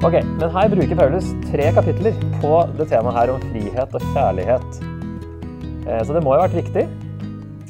Ok, 0.00 0.14
men 0.24 0.48
her 0.48 0.70
bruker 0.72 0.96
Paulus 0.96 1.26
tre 1.50 1.66
kapitler 1.76 2.14
på 2.40 2.54
det 2.78 2.86
temaet 2.88 3.18
her 3.18 3.32
om 3.34 3.42
frihet 3.50 3.96
og 3.98 4.04
kjærlighet. 4.14 4.78
Eh, 5.84 6.00
Så 6.08 6.14
det 6.16 6.22
må 6.24 6.32
jo 6.32 6.40
ha 6.40 6.46
vært 6.46 6.56
viktig. 6.56 6.84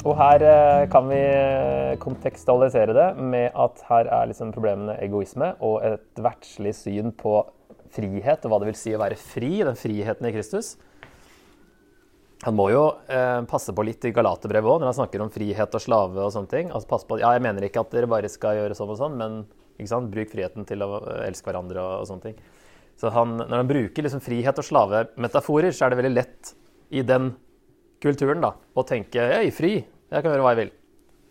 Og 0.06 0.14
her 0.14 0.44
eh, 0.46 0.84
kan 0.92 1.08
vi 1.10 1.18
kontekstualisere 1.98 2.94
det 2.94 3.08
med 3.18 3.50
at 3.50 3.82
her 3.88 4.06
er 4.06 4.30
liksom 4.30 4.54
problemene 4.54 4.94
egoisme 5.02 5.56
og 5.58 5.82
et 5.82 6.22
verdslig 6.22 6.76
syn 6.78 7.10
på 7.10 7.34
frihet, 7.90 8.46
og 8.46 8.54
hva 8.54 8.62
det 8.62 8.70
vil 8.70 8.78
si 8.78 8.94
å 8.94 9.02
være 9.02 9.18
fri, 9.18 9.50
den 9.66 9.74
friheten 9.74 10.30
i 10.30 10.34
Kristus. 10.38 10.76
Han 12.46 12.54
må 12.54 12.70
jo 12.70 12.92
eh, 13.10 13.42
passe 13.50 13.74
på 13.74 13.82
litt 13.90 14.06
i 14.06 14.14
Galaterbrevet 14.14 14.70
òg, 14.70 14.78
når 14.84 14.92
han 14.92 15.00
snakker 15.02 15.26
om 15.26 15.34
frihet 15.34 15.74
og 15.74 15.82
slave 15.82 16.22
og 16.22 16.30
sånne 16.30 16.54
ting. 16.54 16.70
Altså, 16.70 16.94
passe 16.94 17.10
på, 17.10 17.18
ja, 17.18 17.34
jeg 17.34 17.42
mener 17.42 17.66
ikke 17.66 17.82
at 17.82 17.90
dere 17.90 18.06
bare 18.14 18.30
skal 18.30 18.62
gjøre 18.62 18.78
sånn 18.78 18.94
og 18.94 19.02
sånn, 19.02 19.18
men? 19.18 19.42
Bruk 20.10 20.32
friheten 20.32 20.66
til 20.68 20.82
å 20.84 20.90
elske 21.24 21.48
hverandre 21.48 21.80
og, 21.80 22.02
og 22.02 22.08
sånne 22.10 22.26
ting. 22.28 22.40
Så 23.00 23.12
han, 23.14 23.38
når 23.38 23.62
han 23.62 23.70
bruker 23.70 24.04
liksom 24.04 24.20
frihet 24.20 24.58
og 24.60 24.66
slave-metaforer, 24.66 25.72
så 25.72 25.86
er 25.86 25.92
det 25.92 26.00
veldig 26.02 26.16
lett 26.16 26.52
i 26.92 27.04
den 27.06 27.30
kulturen 28.02 28.42
da, 28.44 28.52
å 28.76 28.84
tenke 28.84 29.24
«Hei, 29.30 29.46
fri, 29.54 29.78
jeg 29.80 30.24
kan 30.24 30.32
gjøre 30.32 30.44
hva 30.44 30.52
jeg 30.54 30.60
vil. 30.64 30.72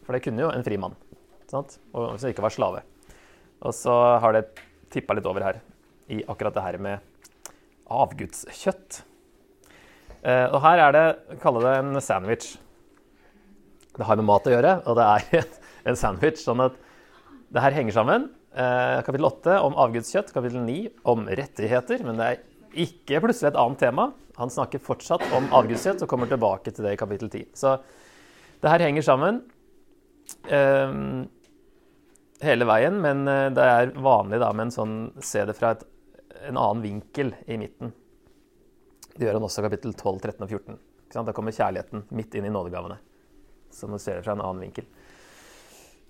For 0.05 0.15
det 0.15 0.23
kunne 0.25 0.41
jo 0.41 0.49
en 0.53 0.65
fri 0.65 0.79
mann, 0.81 0.95
sant? 1.51 1.77
og 1.93 2.15
som 2.17 2.31
ikke 2.31 2.45
var 2.45 2.55
slave. 2.55 2.81
Og 3.59 3.75
så 3.75 3.93
har 4.23 4.33
det 4.33 4.47
tippa 4.89 5.13
litt 5.13 5.27
over 5.29 5.45
her 5.45 5.59
i 6.09 6.23
akkurat 6.25 6.55
det 6.55 6.63
her 6.65 6.79
med 6.81 7.35
avgudskjøtt. 7.89 9.03
Eh, 10.23 10.47
og 10.47 10.59
her 10.63 10.81
er 10.87 10.95
det, 10.95 11.05
kalle 11.43 11.61
det 11.65 11.75
en 11.81 12.01
sandwich. 12.01 12.55
Det 13.93 14.07
har 14.07 14.17
med 14.19 14.29
mat 14.29 14.47
å 14.47 14.53
gjøre, 14.53 14.73
og 14.87 14.97
det 14.97 15.05
er 15.05 15.49
en 15.91 15.99
sandwich. 15.99 16.41
Sånn 16.41 16.63
at 16.65 16.77
det 17.53 17.63
her 17.63 17.75
henger 17.75 17.99
sammen. 17.99 18.29
Eh, 18.49 19.01
kapittel 19.05 19.27
8 19.29 19.59
om 19.61 19.75
avgudskjøtt, 19.77 20.31
kapittel 20.33 20.63
9 20.65 20.89
om 21.11 21.27
rettigheter. 21.27 22.01
Men 22.05 22.17
det 22.17 22.29
er 22.29 22.39
ikke 22.85 23.21
plutselig 23.23 23.51
et 23.51 23.59
annet 23.61 23.81
tema. 23.81 24.09
Han 24.39 24.53
snakker 24.53 24.81
fortsatt 24.81 25.25
om 25.37 25.51
avgudskjøtt 25.59 26.01
og 26.05 26.09
kommer 26.09 26.29
tilbake 26.31 26.73
til 26.73 26.87
det 26.87 26.95
i 26.95 26.99
kapittel 26.99 27.29
10. 27.29 27.45
Så 27.53 27.75
det 28.59 28.71
her 28.71 28.85
henger 28.87 29.05
sammen 29.05 29.43
eh, 30.49 30.97
hele 32.45 32.67
veien, 32.69 32.99
men 33.03 33.23
eh, 33.29 33.47
det 33.53 33.69
er 33.69 33.93
vanlig 33.95 34.41
da 34.41 34.51
med 34.55 34.69
en 34.69 34.75
sånn 34.75 34.97
se 35.21 35.45
det 35.45 35.57
fra 35.57 35.75
et, 35.75 35.85
en 36.49 36.57
annen 36.57 36.83
vinkel 36.85 37.35
i 37.45 37.59
midten. 37.61 37.93
Det 39.13 39.27
gjør 39.27 39.37
han 39.37 39.45
også 39.45 39.61
i 39.61 39.67
kapittel 39.67 39.93
12, 39.93 40.19
13 40.23 40.45
og 40.45 40.49
14. 40.49 40.81
Ikke 41.05 41.17
sant? 41.17 41.29
Da 41.29 41.35
kommer 41.35 41.55
kjærligheten 41.55 42.07
midt 42.15 42.35
inn 42.39 42.47
i 42.47 42.53
nådegavene. 42.53 42.97
Så 43.75 43.89
man 43.91 44.01
ser 44.01 44.17
det 44.17 44.25
fra 44.25 44.33
en 44.33 44.41
annen 44.41 44.63
vinkel. 44.63 44.87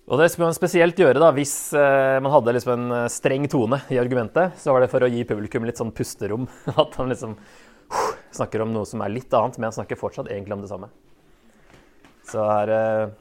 Og 0.08 0.18
det 0.18 0.30
skulle 0.32 0.48
man 0.48 0.56
spesielt 0.56 0.98
gjøre 0.98 1.20
da, 1.20 1.28
hvis 1.36 1.54
eh, 1.76 2.16
man 2.22 2.32
hadde 2.32 2.54
liksom 2.56 2.72
en 2.72 2.94
eh, 2.96 3.10
streng 3.12 3.44
tone 3.50 3.78
i 3.92 3.98
argumentet. 4.00 4.56
Så 4.58 4.72
var 4.72 4.82
det 4.82 4.90
for 4.92 5.04
å 5.04 5.10
gi 5.10 5.26
publikum 5.28 5.66
litt 5.68 5.80
sånn 5.80 5.92
pusterom. 5.94 6.48
At 6.82 6.96
han 6.98 7.12
liksom 7.12 7.36
uh, 7.36 8.08
snakker 8.34 8.64
om 8.64 8.72
noe 8.74 8.88
som 8.88 9.04
er 9.04 9.12
litt 9.12 9.30
annet, 9.36 9.58
men 9.60 9.68
han 9.68 9.76
snakker 9.76 10.00
fortsatt 10.00 10.30
egentlig 10.32 10.56
om 10.56 10.64
det 10.64 10.70
samme. 10.72 10.88
Så 12.30 12.42
her 12.46 12.72
eh, 12.74 13.12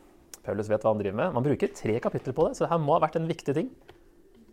Paulus 0.45 0.71
vet 0.71 0.85
hva 0.85 0.95
han 0.95 1.03
driver 1.03 1.19
med. 1.19 1.35
Man 1.35 1.45
bruker 1.45 1.75
tre 1.75 1.99
kapitler 2.01 2.37
på 2.37 2.47
det, 2.47 2.57
så 2.57 2.65
det 2.65 2.71
her 2.73 2.81
må 2.81 2.95
ha 2.95 3.03
vært 3.03 3.19
en 3.19 3.29
viktig 3.29 3.57
ting. 3.59 3.69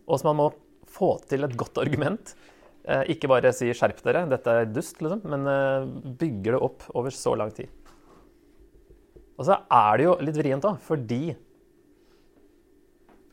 Og 0.05 0.19
så 0.19 0.29
man 0.29 0.39
må 0.43 0.51
få 0.93 1.15
til 1.29 1.47
et 1.47 1.57
godt 1.57 1.81
argument. 1.81 2.35
Eh, 2.85 3.15
ikke 3.15 3.31
bare 3.31 3.55
si 3.55 3.71
'skjerp 3.73 4.05
dere, 4.05 4.27
dette 4.29 4.53
er 4.61 4.69
dust', 4.69 5.01
liksom, 5.01 5.25
men 5.25 6.13
bygger 6.21 6.53
det 6.53 6.61
opp 6.69 6.85
over 6.93 7.09
så 7.09 7.33
lang 7.39 7.49
tid. 7.55 7.73
Og 9.37 9.45
så 9.45 9.57
er 9.57 9.97
det 9.97 10.05
jo 10.05 10.15
litt 10.21 10.37
vrient, 10.37 10.65
da, 10.65 10.77
fordi 10.81 11.35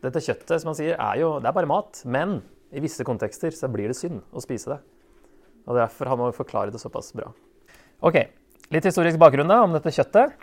dette 0.05 0.23
kjøttet 0.23 0.61
som 0.61 0.71
han 0.71 0.77
sier, 0.77 0.95
er 0.95 1.19
jo 1.21 1.35
det 1.41 1.49
er 1.49 1.57
bare 1.57 1.69
mat. 1.69 2.01
Men 2.05 2.39
i 2.75 2.83
visse 2.83 3.05
kontekster 3.07 3.53
så 3.55 3.69
blir 3.71 3.91
det 3.91 3.97
synd 3.99 4.23
å 4.31 4.43
spise 4.43 4.75
det. 4.75 4.79
Og 5.65 5.77
Derfor 5.79 6.11
har 6.11 6.19
man 6.19 6.29
jo 6.29 6.39
forklare 6.39 6.73
det 6.73 6.81
såpass 6.81 7.11
bra. 7.17 7.31
Ok, 8.05 8.19
Litt 8.73 8.87
historisk 8.87 9.19
bakgrunn 9.21 9.51
da, 9.51 9.59
om 9.61 9.75
dette 9.75 9.93
kjøttet. 9.93 10.33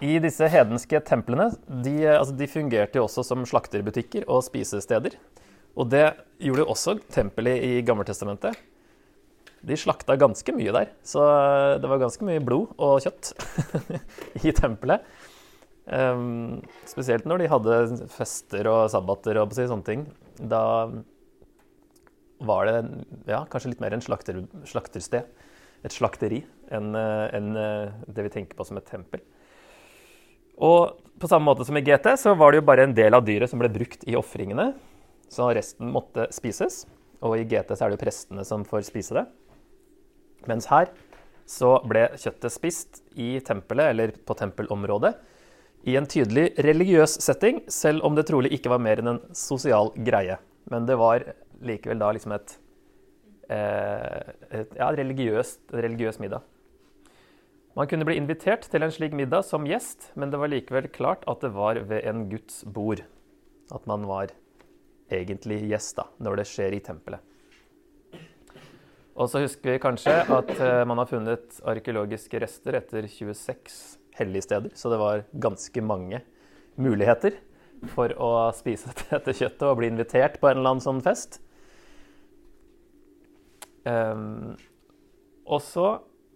I 0.00 0.14
disse 0.22 0.46
hedenske 0.48 1.00
templene 1.04 1.48
de, 1.66 1.94
altså 2.06 2.36
de 2.38 2.46
fungerte 2.48 3.00
jo 3.00 3.06
også 3.08 3.24
som 3.26 3.42
slakterbutikker 3.48 4.28
og 4.30 4.44
spisesteder. 4.46 5.16
Og 5.74 5.90
det 5.90 6.04
gjorde 6.38 6.62
jo 6.62 6.68
også 6.70 6.94
tempelet 7.10 7.64
i 7.66 7.72
Gammeltestamentet. 7.86 8.54
De 9.66 9.76
slakta 9.76 10.14
ganske 10.16 10.54
mye 10.56 10.72
der, 10.72 10.92
så 11.04 11.20
det 11.82 11.90
var 11.90 12.00
ganske 12.00 12.24
mye 12.24 12.40
blod 12.40 12.70
og 12.80 13.02
kjøtt 13.04 13.34
i 14.46 14.54
tempelet. 14.56 15.02
Um, 15.86 16.60
spesielt 16.86 17.24
når 17.26 17.42
de 17.42 17.50
hadde 17.50 17.78
fester 18.12 18.68
og 18.70 18.90
sabbater 18.92 19.40
og 19.40 19.54
sånne 19.56 19.86
ting. 19.86 20.04
Da 20.36 20.62
var 22.40 22.68
det 22.68 22.76
ja, 23.28 23.44
kanskje 23.50 23.74
litt 23.74 23.82
mer 23.82 23.96
en 23.96 24.04
slakter, 24.04 24.42
slaktersted, 24.68 25.28
et 25.84 25.96
slakteri, 25.96 26.42
enn 26.72 26.94
en, 26.96 27.50
det 28.08 28.24
vi 28.26 28.32
tenker 28.32 28.56
på 28.56 28.64
som 28.68 28.80
et 28.80 28.88
tempel. 28.88 29.22
Og 30.60 31.00
på 31.20 31.28
samme 31.28 31.48
måte 31.48 31.64
som 31.68 31.76
i 31.76 31.84
GT, 31.84 32.12
så 32.20 32.34
var 32.36 32.52
det 32.52 32.60
jo 32.60 32.68
bare 32.68 32.84
en 32.86 32.96
del 32.96 33.16
av 33.16 33.24
dyret 33.24 33.50
som 33.50 33.60
ble 33.60 33.70
brukt 33.72 34.04
i 34.08 34.16
ofringene. 34.16 34.70
Så 35.32 35.48
resten 35.56 35.92
måtte 35.92 36.28
spises. 36.34 36.84
Og 37.24 37.36
i 37.36 37.46
GT 37.48 37.74
så 37.74 37.84
er 37.84 37.92
det 37.92 37.98
jo 37.98 38.04
prestene 38.04 38.44
som 38.48 38.64
får 38.68 38.86
spise 38.88 39.16
det. 39.16 39.26
Mens 40.48 40.68
her 40.70 40.92
så 41.50 41.74
ble 41.84 42.06
kjøttet 42.20 42.54
spist 42.54 43.02
i 43.20 43.34
tempelet, 43.44 43.92
eller 43.92 44.12
på 44.24 44.36
tempelområdet, 44.38 45.12
i 45.88 45.96
en 45.96 46.08
tydelig 46.08 46.50
religiøs 46.60 47.16
setting, 47.24 47.62
selv 47.72 48.04
om 48.04 48.16
det 48.16 48.26
trolig 48.28 48.52
ikke 48.56 48.72
var 48.72 48.82
mer 48.82 49.00
enn 49.00 49.14
en 49.14 49.22
sosial 49.36 49.92
greie. 49.96 50.36
Men 50.70 50.86
det 50.88 50.98
var 51.00 51.24
likevel 51.64 52.00
da 52.00 52.10
liksom 52.12 52.34
et, 52.36 52.56
eh, 53.48 54.32
et 54.60 54.76
ja, 54.76 54.90
religiøst, 54.92 55.62
religiøs 55.72 56.20
middag. 56.20 56.44
Man 57.76 57.88
kunne 57.88 58.04
bli 58.04 58.18
invitert 58.18 58.66
til 58.68 58.82
en 58.82 58.92
slik 58.92 59.14
middag 59.16 59.46
som 59.46 59.64
gjest, 59.64 60.10
men 60.18 60.32
det 60.32 60.40
var 60.42 60.50
likevel 60.52 60.90
klart 60.92 61.24
at 61.30 61.40
det 61.40 61.52
var 61.54 61.78
ved 61.88 62.04
en 62.04 62.26
Guds 62.28 62.64
bord. 62.64 63.04
At 63.72 63.86
man 63.86 64.04
var 64.10 64.34
egentlig 65.10 65.62
gjest 65.70 65.96
da, 65.96 66.08
når 66.18 66.42
det 66.42 66.48
skjer 66.50 66.76
i 66.76 66.82
tempelet. 66.84 67.22
Og 69.20 69.28
så 69.30 69.42
husker 69.42 69.74
vi 69.74 69.80
kanskje 69.82 70.12
at 70.32 70.52
eh, 70.56 70.84
man 70.88 71.00
har 71.00 71.08
funnet 71.08 71.58
arkeologiske 71.68 72.40
rester 72.40 72.78
etter 72.78 73.08
26 73.10 73.99
hellige 74.18 74.46
steder, 74.48 74.74
så 74.74 74.92
det 74.92 74.98
var 75.00 75.24
ganske 75.42 75.82
mange 75.84 76.22
muligheter 76.80 77.36
for 77.94 78.12
å 78.20 78.30
spise 78.56 78.92
dette 79.10 79.36
kjøttet 79.36 79.68
og 79.68 79.78
bli 79.80 79.90
invitert 79.92 80.40
på 80.40 80.50
en 80.50 80.60
eller 80.60 80.74
annen 80.74 80.84
sånn 80.84 81.04
fest. 81.04 81.40
Um, 83.84 84.56
og 85.48 85.62
så 85.64 85.86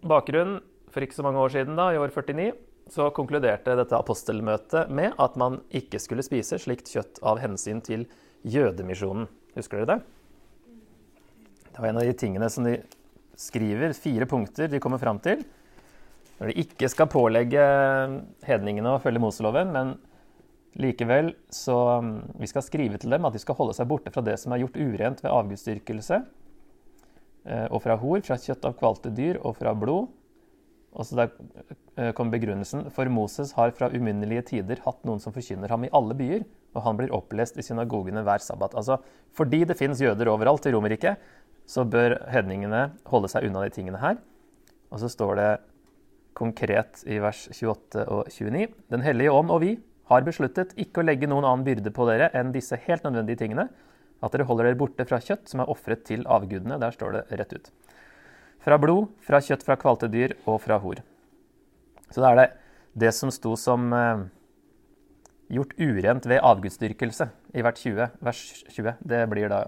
bakgrunnen 0.05 0.63
for 0.93 1.05
ikke 1.05 1.17
så 1.17 1.25
mange 1.27 1.43
år 1.43 1.53
siden, 1.53 1.77
da, 1.79 1.91
i 1.93 2.01
år 2.01 2.13
49, 2.15 2.53
så 2.93 3.09
konkluderte 3.17 3.75
dette 3.79 3.97
apostelmøtet 3.97 4.91
med 4.93 5.17
at 5.21 5.39
man 5.41 5.59
ikke 5.75 5.99
skulle 6.03 6.25
spise 6.25 6.59
slikt 6.61 6.93
kjøtt 6.93 7.21
av 7.27 7.41
hensyn 7.43 7.81
til 7.85 8.05
jødemisjonen. 8.45 9.27
Husker 9.57 9.81
dere 9.81 9.95
det? 9.95 9.99
Det 11.75 11.83
var 11.83 11.91
en 11.91 11.99
av 12.03 12.07
de 12.07 12.15
tingene 12.19 12.51
som 12.53 12.67
de 12.67 12.77
skriver, 13.41 13.97
fire 13.99 14.29
punkter 14.31 14.71
de 14.71 14.81
kommer 14.83 15.01
fram 15.03 15.19
til. 15.23 15.43
Når 16.41 16.51
de 16.51 16.65
ikke 16.65 16.91
skal 16.91 17.11
pålegge 17.11 17.63
hedningene 18.47 18.97
å 18.97 19.03
følge 19.03 19.23
Moseloven, 19.23 19.71
men 19.75 19.95
likevel 20.81 21.31
så 21.55 21.77
um, 22.03 22.17
Vi 22.41 22.49
skal 22.51 22.65
skrive 22.67 22.99
til 22.99 23.15
dem 23.15 23.27
at 23.29 23.37
de 23.37 23.43
skal 23.43 23.55
holde 23.55 23.77
seg 23.77 23.87
borte 23.87 24.11
fra 24.11 24.25
det 24.27 24.35
som 24.43 24.55
er 24.55 24.65
gjort 24.65 24.81
urent 24.81 25.23
ved 25.23 25.31
avgudsdyrkelse, 25.31 26.19
eh, 27.47 27.67
og 27.71 27.85
fra 27.85 27.95
hor, 28.01 28.25
fra 28.27 28.39
kjøtt 28.41 28.67
av 28.67 28.75
kvalte 28.81 29.15
dyr 29.15 29.39
og 29.43 29.55
fra 29.61 29.77
blod. 29.79 30.11
Og 30.95 31.07
så 31.07 31.19
der 31.19 31.31
kommer 31.35 32.13
kom 32.15 32.31
begrunnelsen. 32.31 32.85
For 32.95 33.11
Moses 33.11 33.53
har 33.59 33.73
fra 33.75 33.89
uminnelige 33.91 34.45
tider 34.53 34.79
hatt 34.85 35.01
noen 35.07 35.19
som 35.23 35.35
forkynner 35.35 35.71
ham 35.71 35.87
i 35.87 35.91
alle 35.95 36.15
byer, 36.19 36.45
og 36.75 36.85
han 36.87 36.99
blir 36.99 37.15
opplest 37.15 37.59
i 37.59 37.65
synagogene 37.67 38.23
hver 38.27 38.43
sabbat. 38.43 38.75
Altså, 38.79 39.01
fordi 39.35 39.65
det 39.67 39.77
fins 39.79 40.03
jøder 40.03 40.31
overalt 40.31 40.67
i 40.67 40.73
Romerriket, 40.75 41.23
så 41.67 41.83
bør 41.87 42.17
hedningene 42.31 42.89
holde 43.11 43.31
seg 43.33 43.47
unna 43.49 43.65
de 43.65 43.75
tingene 43.75 44.03
her. 44.03 44.19
Og 44.91 45.03
så 45.03 45.11
står 45.11 45.39
det 45.41 45.51
konkret 46.35 47.05
i 47.07 47.21
vers 47.23 47.47
28 47.53 48.05
og 48.11 48.31
29. 48.31 48.69
Den 48.93 49.05
hellige 49.07 49.33
ånd 49.33 49.53
og 49.55 49.63
vi 49.65 49.75
har 50.11 50.27
besluttet 50.27 50.75
ikke 50.81 51.01
å 51.01 51.07
legge 51.07 51.29
noen 51.31 51.47
annen 51.47 51.65
byrde 51.67 51.93
på 51.95 52.07
dere 52.09 52.29
enn 52.37 52.53
disse 52.55 52.77
helt 52.87 53.07
nødvendige 53.07 53.41
tingene. 53.45 53.69
At 54.25 54.35
dere 54.35 54.47
holder 54.49 54.69
dere 54.69 54.81
borte 54.81 55.07
fra 55.09 55.21
kjøtt 55.23 55.51
som 55.51 55.63
er 55.63 55.71
ofret 55.73 56.05
til 56.09 56.25
avgudene. 56.31 56.79
Der 56.81 56.95
står 56.95 57.17
det 57.17 57.25
rett 57.41 57.55
ut. 57.57 57.71
Fra 58.65 58.79
blod, 58.81 59.11
fra 59.25 59.41
kjøtt 59.45 59.65
fra 59.67 59.77
kvalte 59.81 60.09
dyr 60.13 60.37
og 60.49 60.63
fra 60.65 60.79
hor. 60.81 61.03
Så 62.11 62.23
da 62.23 62.33
er 62.33 62.41
det 62.41 62.49
det 63.05 63.11
som 63.17 63.33
sto 63.35 63.57
som 63.59 63.89
eh, 63.93 64.25
gjort 65.53 65.75
urent 65.81 66.29
ved 66.31 66.41
avgudsdyrkelse 66.41 67.27
i 67.59 67.65
hvert 67.65 67.81
20, 67.81 68.21
vers 68.25 68.43
20. 68.71 69.01
Det 69.05 69.25
blir 69.33 69.51
da 69.53 69.65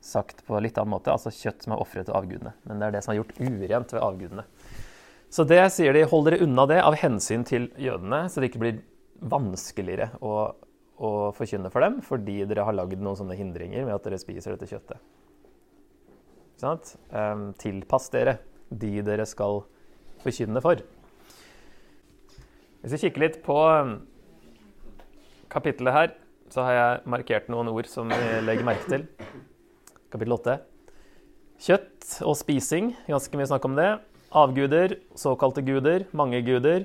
sagt 0.00 0.44
på 0.46 0.60
litt 0.62 0.78
annen 0.78 0.94
måte, 0.94 1.12
altså 1.12 1.32
kjøtt 1.34 1.64
som 1.64 1.74
er 1.74 1.82
ofret 1.82 2.06
til 2.08 2.16
avgudene. 2.16 2.54
Men 2.68 2.80
det 2.80 2.88
er 2.88 2.96
det 2.96 3.04
som 3.04 3.12
er 3.12 3.20
gjort 3.20 3.40
urent 3.42 3.94
ved 3.94 4.04
avgudene. 4.04 4.44
Så 5.28 5.44
det 5.44 5.60
sier 5.74 5.92
de, 5.92 6.06
hold 6.08 6.24
dere 6.28 6.40
unna 6.44 6.64
det 6.70 6.78
av 6.80 6.96
hensyn 6.96 7.44
til 7.48 7.68
jødene, 7.76 8.24
så 8.32 8.40
det 8.40 8.48
ikke 8.50 8.62
blir 8.62 8.80
vanskeligere 9.18 10.10
å, 10.24 10.34
å 11.04 11.10
forkynne 11.36 11.70
for 11.74 11.84
dem 11.84 11.98
fordi 12.06 12.40
dere 12.48 12.64
har 12.64 12.76
lagd 12.76 13.00
noen 13.02 13.18
sånne 13.18 13.36
hindringer 13.36 13.84
med 13.84 13.96
at 13.96 14.06
dere 14.06 14.20
spiser 14.20 14.54
dette 14.54 14.70
kjøttet. 14.70 15.02
Um, 16.58 17.52
tilpass 17.60 18.08
dere 18.10 18.38
de 18.68 19.02
dere 19.06 19.26
skal 19.28 19.62
forkynne 20.24 20.62
for. 20.64 20.80
Hvis 22.82 22.94
vi 22.94 23.02
kikker 23.04 23.24
litt 23.24 23.38
på 23.44 23.58
kapittelet 25.52 25.94
her, 25.94 26.10
så 26.48 26.64
har 26.64 26.76
jeg 26.76 27.08
markert 27.12 27.48
noen 27.52 27.68
ord 27.70 27.88
som 27.90 28.08
vi 28.08 28.40
legger 28.46 28.66
merke 28.66 28.88
til. 28.88 29.06
Kapittel 30.08 30.34
8. 30.38 30.58
Kjøtt 31.68 32.12
og 32.24 32.36
spising, 32.38 32.94
ganske 33.08 33.38
mye 33.38 33.48
snakk 33.50 33.66
om 33.68 33.76
det. 33.76 33.90
Avguder, 34.36 34.98
såkalte 35.16 35.62
guder, 35.64 36.04
mange 36.12 36.40
guder. 36.44 36.84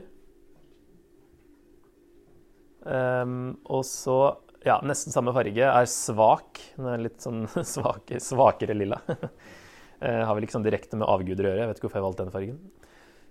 Um, 2.83 3.55
og 3.71 3.83
så 3.87 4.17
ja, 4.63 4.77
nesten 4.83 5.11
samme 5.11 5.33
farge 5.35 5.67
er 5.67 5.89
svak. 5.91 6.61
Den 6.77 6.87
er 6.93 7.03
litt 7.03 7.19
sånn 7.23 7.43
svak, 7.73 8.13
svakere 8.23 8.75
lilla. 8.77 9.01
uh, 9.07 10.23
har 10.27 10.31
vel 10.35 10.47
ikke 10.47 10.57
sånn 10.57 10.67
direkte 10.67 10.99
med 10.99 11.09
avguder 11.09 11.47
å 11.47 11.51
gjøre. 11.51 11.65
Jeg 11.65 11.71
vet 11.71 11.81
ikke 11.81 11.89
hvorfor 11.89 12.01
jeg 12.01 12.07
valgte 12.07 12.25
den 12.25 12.35
fargen. 12.37 12.57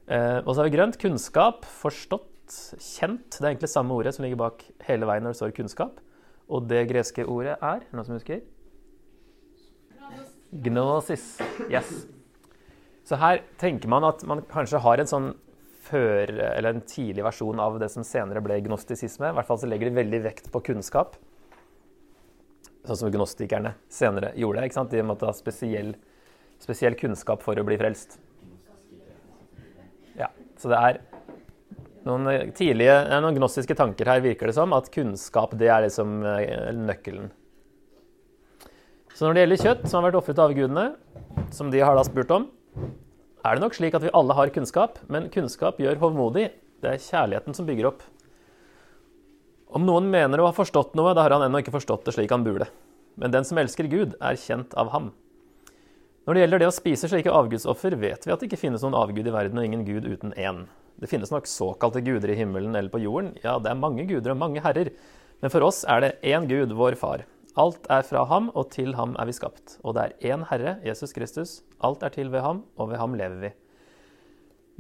Uh, 0.03 0.39
og 0.45 0.53
så 0.53 0.61
har 0.61 0.69
vi 0.69 0.77
grønt. 0.77 1.01
Kunnskap. 1.01 1.69
Forstått. 1.81 2.29
Kjent. 2.77 3.39
Det 3.39 3.47
er 3.47 3.53
egentlig 3.55 3.73
samme 3.73 3.97
ordet 3.97 4.13
som 4.17 4.27
ligger 4.27 4.41
bak 4.45 4.67
hele 4.89 5.09
veien 5.09 5.25
når 5.25 5.33
det 5.33 5.41
står 5.41 5.57
kunnskap. 5.57 6.03
Og 6.53 6.67
det 6.69 6.85
greske 6.91 7.25
ordet 7.25 7.57
er 7.65 7.87
Noen 7.95 8.09
som 8.09 8.19
husker? 8.19 8.43
Gnosis. 10.53 11.39
Yes. 11.73 12.03
Så 13.13 13.19
her 13.21 13.43
tenker 13.61 13.91
man 13.93 14.07
at 14.09 14.23
man 14.25 14.41
kanskje 14.49 14.79
har 14.81 14.97
en 14.97 15.09
sånn 15.11 15.27
før, 15.85 16.31
eller 16.33 16.71
en 16.71 16.85
tidlig 16.89 17.21
versjon 17.27 17.59
av 17.61 17.75
det 17.83 17.91
som 17.93 18.07
senere 18.09 18.41
ble 18.41 18.57
gnostisisme. 18.65 19.29
I 19.29 19.37
hvert 19.37 19.51
fall 19.51 19.59
så 19.61 19.69
legger 19.69 19.91
de 19.91 19.99
veldig 19.99 20.21
vekt 20.25 20.47
på 20.55 20.63
kunnskap. 20.71 21.19
Sånn 22.89 23.01
som 23.03 23.11
gnostikerne 23.13 23.75
senere 23.93 24.31
gjorde. 24.41 24.65
ikke 24.65 24.79
sant? 24.79 24.95
De 24.97 25.05
måtte 25.05 25.29
ha 25.29 25.35
spesiell, 25.37 25.91
spesiell 26.63 26.97
kunnskap 26.97 27.45
for 27.45 27.61
å 27.61 27.67
bli 27.69 27.77
frelst. 27.83 28.17
Ja, 30.17 30.31
Så 30.57 30.73
det 30.73 30.81
er 30.81 31.03
noen 32.09 32.55
tidlige, 32.57 32.97
noen 33.13 33.37
gnostiske 33.37 33.77
tanker 33.77 34.09
her, 34.09 34.25
virker 34.25 34.49
det 34.49 34.57
som. 34.57 34.73
At 34.73 34.89
kunnskap 34.95 35.53
det 35.61 35.69
er 35.69 35.85
liksom 35.85 36.17
eh, 36.33 36.73
nøkkelen. 36.81 37.29
Så 39.13 39.29
når 39.29 39.37
det 39.37 39.47
gjelder 39.47 39.65
kjøtt 39.69 39.87
som 39.87 40.01
har 40.01 40.09
vært 40.09 40.23
ofret 40.25 40.41
til 40.41 40.49
avgudene, 40.49 40.89
som 41.53 41.69
de 41.69 41.85
har 41.85 42.01
da 42.01 42.09
spurt 42.09 42.33
om, 42.41 42.49
er 43.43 43.57
det 43.57 43.65
nok 43.65 43.75
slik 43.75 43.97
at 43.99 44.05
vi 44.05 44.13
alle 44.15 44.37
har 44.39 44.53
kunnskap, 44.55 45.01
men 45.11 45.31
kunnskap 45.35 45.81
gjør 45.83 45.99
hovmodig. 46.03 46.51
Det 46.83 46.91
er 46.91 47.03
kjærligheten 47.03 47.57
som 47.57 47.67
bygger 47.67 47.91
opp. 47.91 48.05
Om 49.73 49.87
noen 49.89 50.11
mener 50.13 50.43
å 50.43 50.51
ha 50.51 50.55
forstått 50.55 50.95
noe, 50.99 51.15
da 51.17 51.25
har 51.25 51.35
han 51.35 51.47
ennå 51.47 51.63
ikke 51.63 51.75
forstått 51.75 52.05
det 52.07 52.15
slik 52.17 52.33
han 52.35 52.45
burde. 52.47 52.69
Men 53.17 53.33
den 53.35 53.47
som 53.49 53.59
elsker 53.61 53.89
Gud, 53.91 54.15
er 54.21 54.39
kjent 54.41 54.77
av 54.79 54.93
ham. 54.93 55.11
Når 56.23 56.37
det 56.37 56.43
gjelder 56.45 56.63
det 56.63 56.69
å 56.71 56.75
spise 56.77 57.09
slike 57.11 57.33
avgudsoffer, 57.35 57.97
vet 57.99 58.27
vi 58.27 58.33
at 58.35 58.39
det 58.39 58.47
ikke 58.47 58.61
finnes 58.61 58.85
noen 58.85 58.95
avgud 58.95 59.27
i 59.27 59.35
verden 59.35 59.59
og 59.59 59.67
ingen 59.67 59.83
gud 59.89 60.07
uten 60.07 60.35
én. 60.39 60.65
Det 61.03 61.09
finnes 61.11 61.33
nok 61.33 61.49
såkalte 61.51 62.03
guder 62.05 62.31
i 62.31 62.37
himmelen 62.39 62.77
eller 62.79 62.93
på 62.93 63.01
jorden. 63.03 63.33
Ja, 63.43 63.57
det 63.59 63.73
er 63.73 63.81
mange 63.81 64.05
guder 64.07 64.35
og 64.35 64.39
mange 64.39 64.63
herrer. 64.63 64.93
Men 65.43 65.51
for 65.51 65.67
oss 65.67 65.83
er 65.89 66.05
det 66.05 66.13
én 66.23 66.47
Gud, 66.47 66.77
vår 66.79 66.95
Far. 67.01 67.25
Alt 67.61 67.85
er 67.93 68.05
fra 68.09 68.23
ham, 68.31 68.49
og 68.57 68.71
til 68.73 68.95
ham 68.97 69.13
er 69.21 69.29
vi 69.29 69.35
skapt. 69.37 69.77
Og 69.85 69.97
det 69.97 70.05
er 70.07 70.33
én 70.33 70.47
Herre, 70.49 70.79
Jesus 70.87 71.13
Kristus. 71.13 71.59
Alt 71.85 72.03
er 72.03 72.15
til 72.15 72.31
ved 72.33 72.41
ham, 72.41 72.63
og 72.81 72.89
ved 72.89 73.01
ham 73.01 73.17
lever 73.19 73.43
vi. 73.43 73.51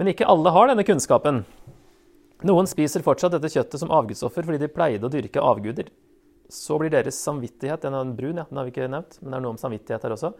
Men 0.00 0.08
ikke 0.08 0.28
alle 0.28 0.54
har 0.54 0.70
denne 0.70 0.86
kunnskapen. 0.88 1.42
Noen 2.48 2.66
spiser 2.66 3.04
fortsatt 3.04 3.36
dette 3.36 3.52
kjøttet 3.52 3.82
som 3.82 3.92
avgudsoffer 3.92 4.46
fordi 4.46 4.62
de 4.64 4.72
pleide 4.72 5.06
å 5.06 5.12
dyrke 5.12 5.42
avguder. 5.44 5.92
Så 6.52 6.78
blir 6.80 6.90
deres 6.92 7.16
samvittighet 7.22 7.84
Den 7.84 7.94
er 7.96 8.16
brun, 8.16 8.40
ja, 8.40 8.44
den 8.48 8.58
har 8.58 8.66
vi 8.66 8.72
ikke 8.74 8.88
nevnt, 8.90 9.20
men 9.20 9.30
det 9.30 9.38
er 9.38 9.44
noe 9.44 9.54
om 9.54 9.60
samvittighet 9.60 10.08
her 10.08 10.16
også. 10.16 10.32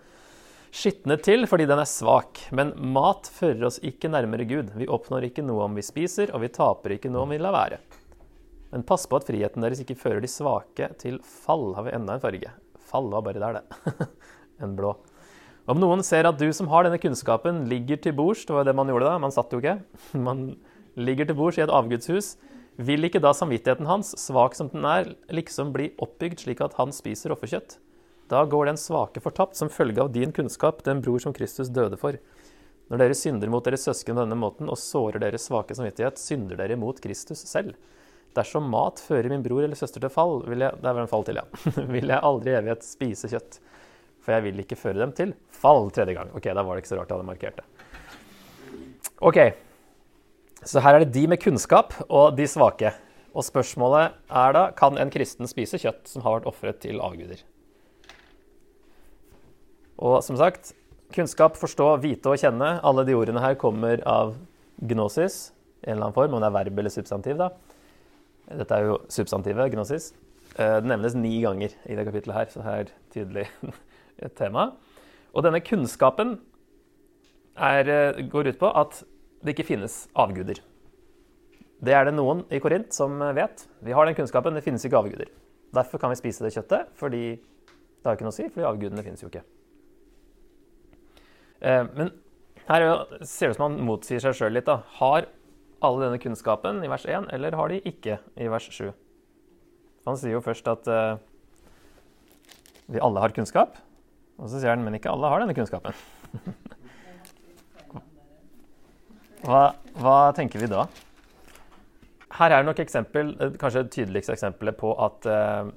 Skitnet 0.72 1.20
til 1.24 1.44
fordi 1.44 1.68
den 1.68 1.82
er 1.84 1.88
svak. 1.88 2.46
Men 2.56 2.72
mat 2.96 3.28
fører 3.28 3.68
oss 3.68 3.76
ikke 3.84 4.08
nærmere 4.08 4.48
Gud. 4.48 4.72
Vi 4.80 4.88
oppnår 4.88 5.28
ikke 5.28 5.44
noe 5.44 5.68
om 5.68 5.76
vi 5.76 5.84
spiser, 5.84 6.32
og 6.32 6.46
vi 6.46 6.52
taper 6.56 6.96
ikke 6.96 7.12
noe 7.12 7.26
om 7.26 7.36
vi 7.36 7.40
lar 7.44 7.52
være. 7.54 7.82
Men 8.72 8.84
pass 8.88 9.04
på 9.06 9.18
at 9.18 9.26
friheten 9.28 9.64
deres 9.64 9.82
ikke 9.82 9.98
fører 10.00 10.22
de 10.24 10.30
svake 10.30 10.88
til 11.00 11.18
fall. 11.20 11.74
Har 11.76 11.84
vi 11.86 11.92
enda 11.96 12.16
en 12.16 12.22
farge? 12.22 12.52
Fall 12.88 13.10
var 13.12 13.24
bare 13.26 13.42
der, 13.42 13.60
det. 13.60 14.06
en 14.64 14.76
blå. 14.78 14.94
Om 15.70 15.78
noen 15.78 16.02
ser 16.02 16.26
at 16.26 16.40
du 16.40 16.48
som 16.56 16.70
har 16.72 16.86
denne 16.86 16.98
kunnskapen, 16.98 17.66
ligger 17.70 18.00
til 18.02 18.16
bords 18.18 18.46
Det 18.48 18.54
var 18.54 18.64
jo 18.64 18.70
det 18.70 18.78
man 18.80 18.88
gjorde 18.90 19.10
da. 19.10 19.18
Man 19.22 19.34
satt 19.34 19.52
jo 19.52 19.60
ikke. 19.60 19.78
Man 20.26 20.56
ligger 20.96 21.28
til 21.28 21.38
bords 21.38 21.60
i 21.60 21.64
et 21.66 21.72
avgudshus. 21.72 22.34
Vil 22.80 23.04
ikke 23.04 23.20
da 23.20 23.34
samvittigheten 23.36 23.86
hans, 23.86 24.14
svak 24.16 24.56
som 24.56 24.70
den 24.72 24.86
er, 24.88 25.12
liksom 25.28 25.74
bli 25.74 25.90
oppbygd 26.00 26.40
slik 26.40 26.62
at 26.64 26.78
han 26.80 26.94
spiser 26.96 27.34
offerkjøtt? 27.34 27.76
Da 28.32 28.46
går 28.48 28.70
den 28.70 28.80
svake 28.80 29.20
fortapt 29.20 29.58
som 29.58 29.68
følge 29.68 30.00
av 30.00 30.12
din 30.14 30.32
kunnskap, 30.32 30.80
den 30.86 31.02
bror 31.04 31.20
som 31.20 31.34
Kristus 31.36 31.68
døde 31.68 31.98
for. 32.00 32.16
Når 32.88 33.02
dere 33.02 33.16
synder 33.16 33.52
mot 33.52 33.64
deres 33.64 33.84
søsken 33.84 34.16
på 34.16 34.24
denne 34.24 34.38
måten 34.40 34.72
og 34.72 34.80
sårer 34.80 35.20
deres 35.20 35.50
svake 35.50 35.76
samvittighet, 35.76 36.20
synder 36.20 36.56
dere 36.60 36.80
mot 36.80 36.96
Kristus 37.04 37.44
selv. 37.48 37.76
Dersom 38.36 38.68
mat 38.72 39.00
fører 39.04 39.28
min 39.32 39.42
bror 39.44 39.64
eller 39.64 39.76
søster 39.76 40.00
til 40.00 40.12
fall, 40.12 40.40
vil 40.48 40.64
jeg, 40.64 40.78
det 40.80 40.88
er 40.88 41.10
fall 41.10 41.26
til, 41.28 41.40
ja. 41.40 41.44
vil 41.94 42.12
jeg 42.14 42.24
aldri 42.24 42.52
i 42.52 42.56
evighet 42.60 42.86
spise 42.86 43.28
kjøtt. 43.32 43.58
For 44.22 44.36
jeg 44.36 44.46
vil 44.46 44.62
ikke 44.62 44.78
føre 44.78 45.02
dem 45.02 45.12
til 45.16 45.34
fall 45.52 45.90
tredje 45.94 46.14
gang. 46.16 46.30
Ok, 46.38 46.48
da 46.48 46.64
var 46.64 46.76
det 46.78 46.84
ikke 46.84 46.92
så 46.94 47.00
rart 47.00 47.10
jeg 47.10 47.18
hadde 47.18 47.28
markert 47.28 47.60
det. 47.60 47.66
Ok, 49.22 49.38
så 50.64 50.82
her 50.82 50.96
er 50.96 51.04
det 51.04 51.14
de 51.14 51.26
med 51.30 51.42
kunnskap 51.42 51.94
og 52.08 52.36
de 52.38 52.46
svake. 52.48 52.92
Og 53.32 53.44
spørsmålet 53.46 54.14
er 54.42 54.54
da 54.56 54.66
kan 54.76 54.98
en 55.00 55.10
kristen 55.12 55.48
spise 55.50 55.80
kjøtt 55.80 56.06
som 56.10 56.24
har 56.24 56.38
vært 56.38 56.48
ofret 56.50 56.80
til 56.84 57.00
avguder. 57.02 57.40
Og 60.02 60.20
som 60.24 60.38
sagt, 60.38 60.72
kunnskap, 61.14 61.58
forstå, 61.60 61.88
vite 62.02 62.32
og 62.32 62.40
kjenne. 62.40 62.78
Alle 62.82 63.04
de 63.08 63.16
ordene 63.16 63.42
her 63.44 63.58
kommer 63.60 64.02
av 64.08 64.36
gnosis 64.82 65.50
en 65.82 65.96
eller 65.96 66.06
annen 66.06 66.14
form, 66.14 66.34
om 66.36 66.42
det 66.42 66.48
er 66.48 66.56
verb 66.56 66.78
eller 66.78 66.94
substantiv. 66.94 67.38
da. 67.38 67.50
Dette 68.50 68.76
er 68.76 68.88
jo 68.88 68.98
substantivet, 69.12 69.70
gnosis. 69.72 70.12
Eh, 70.56 70.78
det 70.82 70.88
nevnes 70.88 71.14
ni 71.16 71.36
ganger 71.42 71.74
i 71.86 71.96
det 71.96 72.06
kapitlet 72.08 72.36
her, 72.36 72.50
så 72.52 72.64
her 72.64 72.82
er 72.84 72.90
tydelig 73.14 73.46
et 74.24 74.34
tema. 74.38 74.72
Og 75.32 75.46
denne 75.46 75.62
kunnskapen 75.64 76.36
er, 77.56 77.88
eh, 77.88 78.22
går 78.28 78.52
ut 78.52 78.60
på 78.60 78.72
at 78.82 79.02
det 79.42 79.54
ikke 79.54 79.70
finnes 79.72 80.04
avguder. 80.18 80.60
Det 81.82 81.94
er 81.98 82.06
det 82.06 82.14
noen 82.14 82.44
i 82.52 82.60
Korint 82.62 82.94
som 82.94 83.16
vet. 83.34 83.66
Vi 83.82 83.94
har 83.94 84.06
den 84.06 84.14
kunnskapen, 84.14 84.54
det 84.54 84.62
finnes 84.62 84.84
ikke 84.86 85.00
avguder. 85.00 85.32
Derfor 85.74 85.98
kan 85.98 86.12
vi 86.12 86.20
spise 86.20 86.44
det 86.44 86.52
kjøttet, 86.54 86.92
fordi 86.94 87.24
det 87.40 88.06
har 88.06 88.18
ikke 88.18 88.26
noe 88.26 88.34
å 88.34 88.36
si, 88.36 88.46
fordi 88.50 88.68
avgudene 88.68 89.02
finnes 89.06 89.22
jo 89.24 89.30
ikke. 89.30 89.42
Eh, 91.62 91.84
men 91.96 92.12
her 92.68 92.84
ser 93.22 93.48
det 93.48 93.54
ut 93.54 93.58
som 93.58 93.66
han 93.68 93.80
motsier 93.86 94.22
seg 94.22 94.36
sjøl 94.36 94.54
litt. 94.58 94.68
da. 94.68 94.82
Har 94.98 95.26
alle 95.82 96.06
denne 96.06 96.20
kunnskapen 96.22 96.82
i 96.84 96.90
vers 96.90 97.04
1, 97.08 97.28
eller 97.34 97.56
har 97.58 97.72
de 97.72 97.80
ikke 97.88 98.18
i 98.40 98.48
vers 98.50 98.68
7? 98.70 98.92
Han 100.06 100.18
sier 100.18 100.36
jo 100.36 100.42
først 100.42 100.66
at 100.70 100.88
uh, 100.90 101.18
vi 102.90 103.02
alle 103.02 103.22
har 103.22 103.34
kunnskap, 103.34 103.76
og 104.38 104.50
så 104.50 104.58
sier 104.58 104.74
han 104.74 104.84
men 104.84 104.98
ikke 104.98 105.12
alle 105.12 105.30
har 105.30 105.42
denne 105.42 105.54
kunnskapen. 105.56 105.94
hva, 109.46 109.62
hva, 109.98 110.16
tenker 110.36 110.62
vi 110.62 110.70
da? 110.70 110.86
Her 112.38 112.56
er 112.56 112.66
nok 112.66 112.80
eksempel, 112.82 113.34
eh, 113.38 113.54
kanskje 113.60 113.84
det 113.84 113.94
tydeligste 113.94 114.34
eksempelet 114.34 114.78
på 114.80 114.94
at 115.04 115.28
uh, 115.28 115.70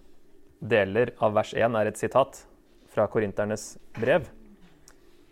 deler 0.64 1.12
av 1.24 1.36
vers 1.36 1.54
1 1.54 1.78
er 1.82 1.92
et 1.92 2.00
sitat 2.00 2.46
fra 2.96 3.10
korinternes 3.12 3.76
brev, 4.00 4.30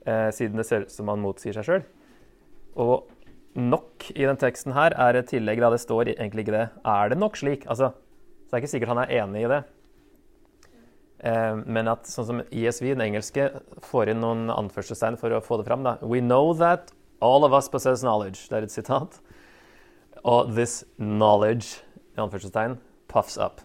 uh, 0.05 0.29
siden 0.35 0.59
det 0.59 0.67
ser 0.67 0.85
ut 0.85 0.93
som 0.93 1.09
han 1.13 1.23
motsier 1.23 1.55
seg 1.55 1.69
sjøl. 1.69 1.85
Og 2.83 3.12
nok 3.59 4.09
i 4.15 4.25
den 4.25 4.39
teksten 4.41 4.73
her 4.75 4.95
er 4.99 5.19
et 5.19 5.29
tillegg 5.29 5.61
da 5.61 5.69
det 5.73 5.81
står 5.83 6.13
egentlig 6.15 6.47
ikke 6.47 6.57
det. 6.57 6.67
Er 6.89 7.13
det 7.13 7.19
nok 7.21 7.37
slik? 7.39 7.67
Altså, 7.69 7.93
så 7.93 8.49
det 8.49 8.57
er 8.57 8.63
ikke 8.63 8.73
sikkert 8.73 8.93
han 8.93 9.03
er 9.03 9.15
enig 9.21 9.45
i 9.45 9.51
det. 9.51 9.61
Eh, 11.23 11.55
men 11.63 11.87
at 11.91 12.09
sånn 12.09 12.27
som 12.27 12.41
ESV, 12.49 12.89
den 12.95 13.05
engelske, 13.05 13.47
får 13.85 14.11
inn 14.11 14.23
noen 14.23 14.49
anførselstegn 14.53 15.19
for 15.21 15.35
å 15.35 15.43
få 15.43 15.61
det 15.61 15.67
fram. 15.69 15.85
Da. 15.85 15.95
We 16.01 16.19
know 16.23 16.51
that 16.59 16.91
all 17.23 17.47
of 17.47 17.55
us 17.55 17.69
possess 17.71 18.03
knowledge. 18.03 18.49
Det 18.49 18.59
er 18.59 18.67
et 18.67 18.75
sitat. 18.75 19.19
Og 20.23 20.51
this 20.55 20.81
knowledge, 20.97 21.83
i 22.15 22.21
anførselstegn, 22.23 22.77
puffs 23.11 23.37
up. 23.39 23.63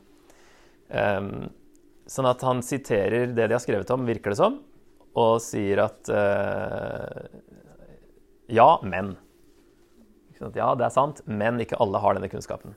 Um, 0.89 1.51
sånn 2.09 2.29
at 2.31 2.43
han 2.47 2.63
siterer 2.65 3.35
det 3.37 3.51
de 3.51 3.57
har 3.57 3.63
skrevet 3.63 3.91
om, 3.93 4.07
virker 4.09 4.33
det 4.33 4.41
som, 4.41 4.61
og 5.19 5.39
sier 5.43 5.83
at 5.85 6.11
uh, 6.13 7.27
Ja, 8.49 8.79
men. 8.87 9.17
Ja, 10.41 10.75
det 10.79 10.87
er 10.87 10.95
sant, 10.95 11.23
men 11.27 11.59
ikke 11.63 11.79
alle 11.83 12.01
har 12.03 12.15
denne 12.17 12.31
kunnskapen. 12.31 12.77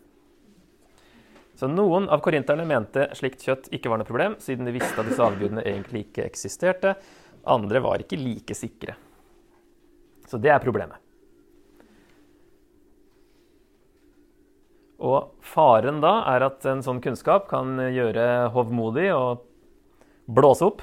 Så 1.56 1.68
Noen 1.70 2.08
av 2.10 2.24
korinterne 2.26 2.66
mente 2.66 3.10
slikt 3.18 3.44
kjøtt 3.46 3.68
ikke 3.76 3.92
var 3.92 4.02
noe 4.02 4.08
problem, 4.08 4.38
siden 4.42 4.66
de 4.66 4.74
visste 4.74 4.98
at 4.98 5.10
disse 5.10 5.22
avgudene 5.22 5.62
egentlig 5.68 6.08
ikke 6.08 6.26
eksisterte. 6.26 6.96
Andre 7.46 7.82
var 7.84 8.02
ikke 8.02 8.18
like 8.18 8.56
sikre. 8.58 8.96
Så 10.30 10.40
det 10.42 10.54
er 10.54 10.64
problemet. 10.64 10.98
Og 15.02 15.34
faren 15.42 16.00
da 16.02 16.14
er 16.30 16.46
at 16.46 16.66
en 16.70 16.84
sånn 16.86 17.02
kunnskap 17.02 17.48
kan 17.50 17.74
gjøre 17.94 18.52
hovmodig 18.54 19.10
og 19.16 19.46
blåse 20.30 20.66
opp. 20.66 20.82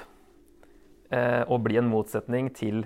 eh, 1.10 1.42
og 1.48 1.62
bli 1.64 1.78
en 1.80 1.88
motsetning 1.88 2.50
til 2.52 2.82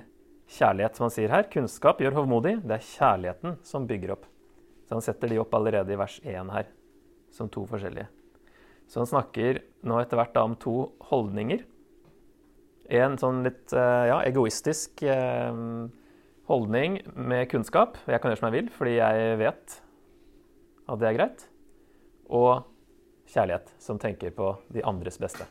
kjærlighet, 0.52 0.96
som 0.96 1.06
han 1.06 1.14
sier 1.14 1.32
her. 1.32 1.48
Kunnskap 1.52 2.00
gjør 2.02 2.20
hovmodig. 2.20 2.58
Det 2.66 2.76
er 2.76 2.88
kjærligheten 2.90 3.58
som 3.66 3.86
bygger 3.88 4.14
opp. 4.16 4.26
Så 4.86 4.96
han 4.96 5.04
setter 5.04 5.32
de 5.32 5.40
opp 5.40 5.54
allerede 5.56 5.94
i 5.94 5.98
vers 5.98 6.18
1 6.24 6.52
her, 6.52 6.68
som 7.32 7.48
to 7.52 7.64
forskjellige. 7.68 8.08
Så 8.90 9.00
han 9.00 9.08
snakker 9.08 9.62
nå 9.88 10.00
etter 10.02 10.20
hvert 10.20 10.36
om 10.42 10.56
to 10.60 10.76
holdninger. 11.08 11.62
En 12.92 13.16
sånn 13.20 13.40
litt 13.46 13.72
eh, 13.72 14.08
ja, 14.10 14.18
egoistisk 14.28 15.04
eh, 15.06 15.62
holdning 16.50 16.98
med 17.16 17.48
kunnskap. 17.52 17.96
Jeg 18.04 18.20
kan 18.20 18.32
gjøre 18.32 18.42
som 18.42 18.50
jeg 18.50 18.58
vil 18.58 18.68
fordi 18.74 18.98
jeg 18.98 19.40
vet 19.40 19.78
at 20.92 21.00
det 21.00 21.08
er 21.08 21.16
greit. 21.16 21.48
Og 22.28 22.66
kjærlighet, 23.32 23.72
som 23.80 24.00
tenker 24.02 24.34
på 24.36 24.52
de 24.72 24.84
andres 24.84 25.16
beste. 25.22 25.48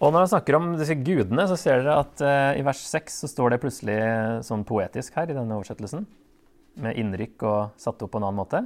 Og 0.00 0.14
når 0.14 0.24
han 0.24 0.30
snakker 0.32 0.56
om 0.56 0.70
disse 0.80 0.96
gudene, 0.96 1.44
så 1.48 1.58
ser 1.60 1.82
dere 1.82 1.98
at 2.00 2.22
uh, 2.24 2.56
i 2.56 2.64
vers 2.64 2.80
6 2.88 3.18
så 3.22 3.28
står 3.28 3.52
det 3.52 3.60
plutselig 3.60 3.98
sånn 4.48 4.64
poetisk 4.68 5.18
her 5.18 5.28
i 5.28 5.36
denne 5.36 5.58
oversettelsen. 5.58 6.06
Med 6.80 6.96
innrykk 7.00 7.44
og 7.44 7.80
satt 7.80 8.00
opp 8.00 8.14
på 8.14 8.20
en 8.20 8.24
annen 8.24 8.40
måte. 8.40 8.62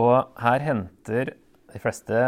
Og 0.00 0.30
her 0.40 0.64
henter 0.64 1.34
de 1.70 1.80
fleste 1.82 2.20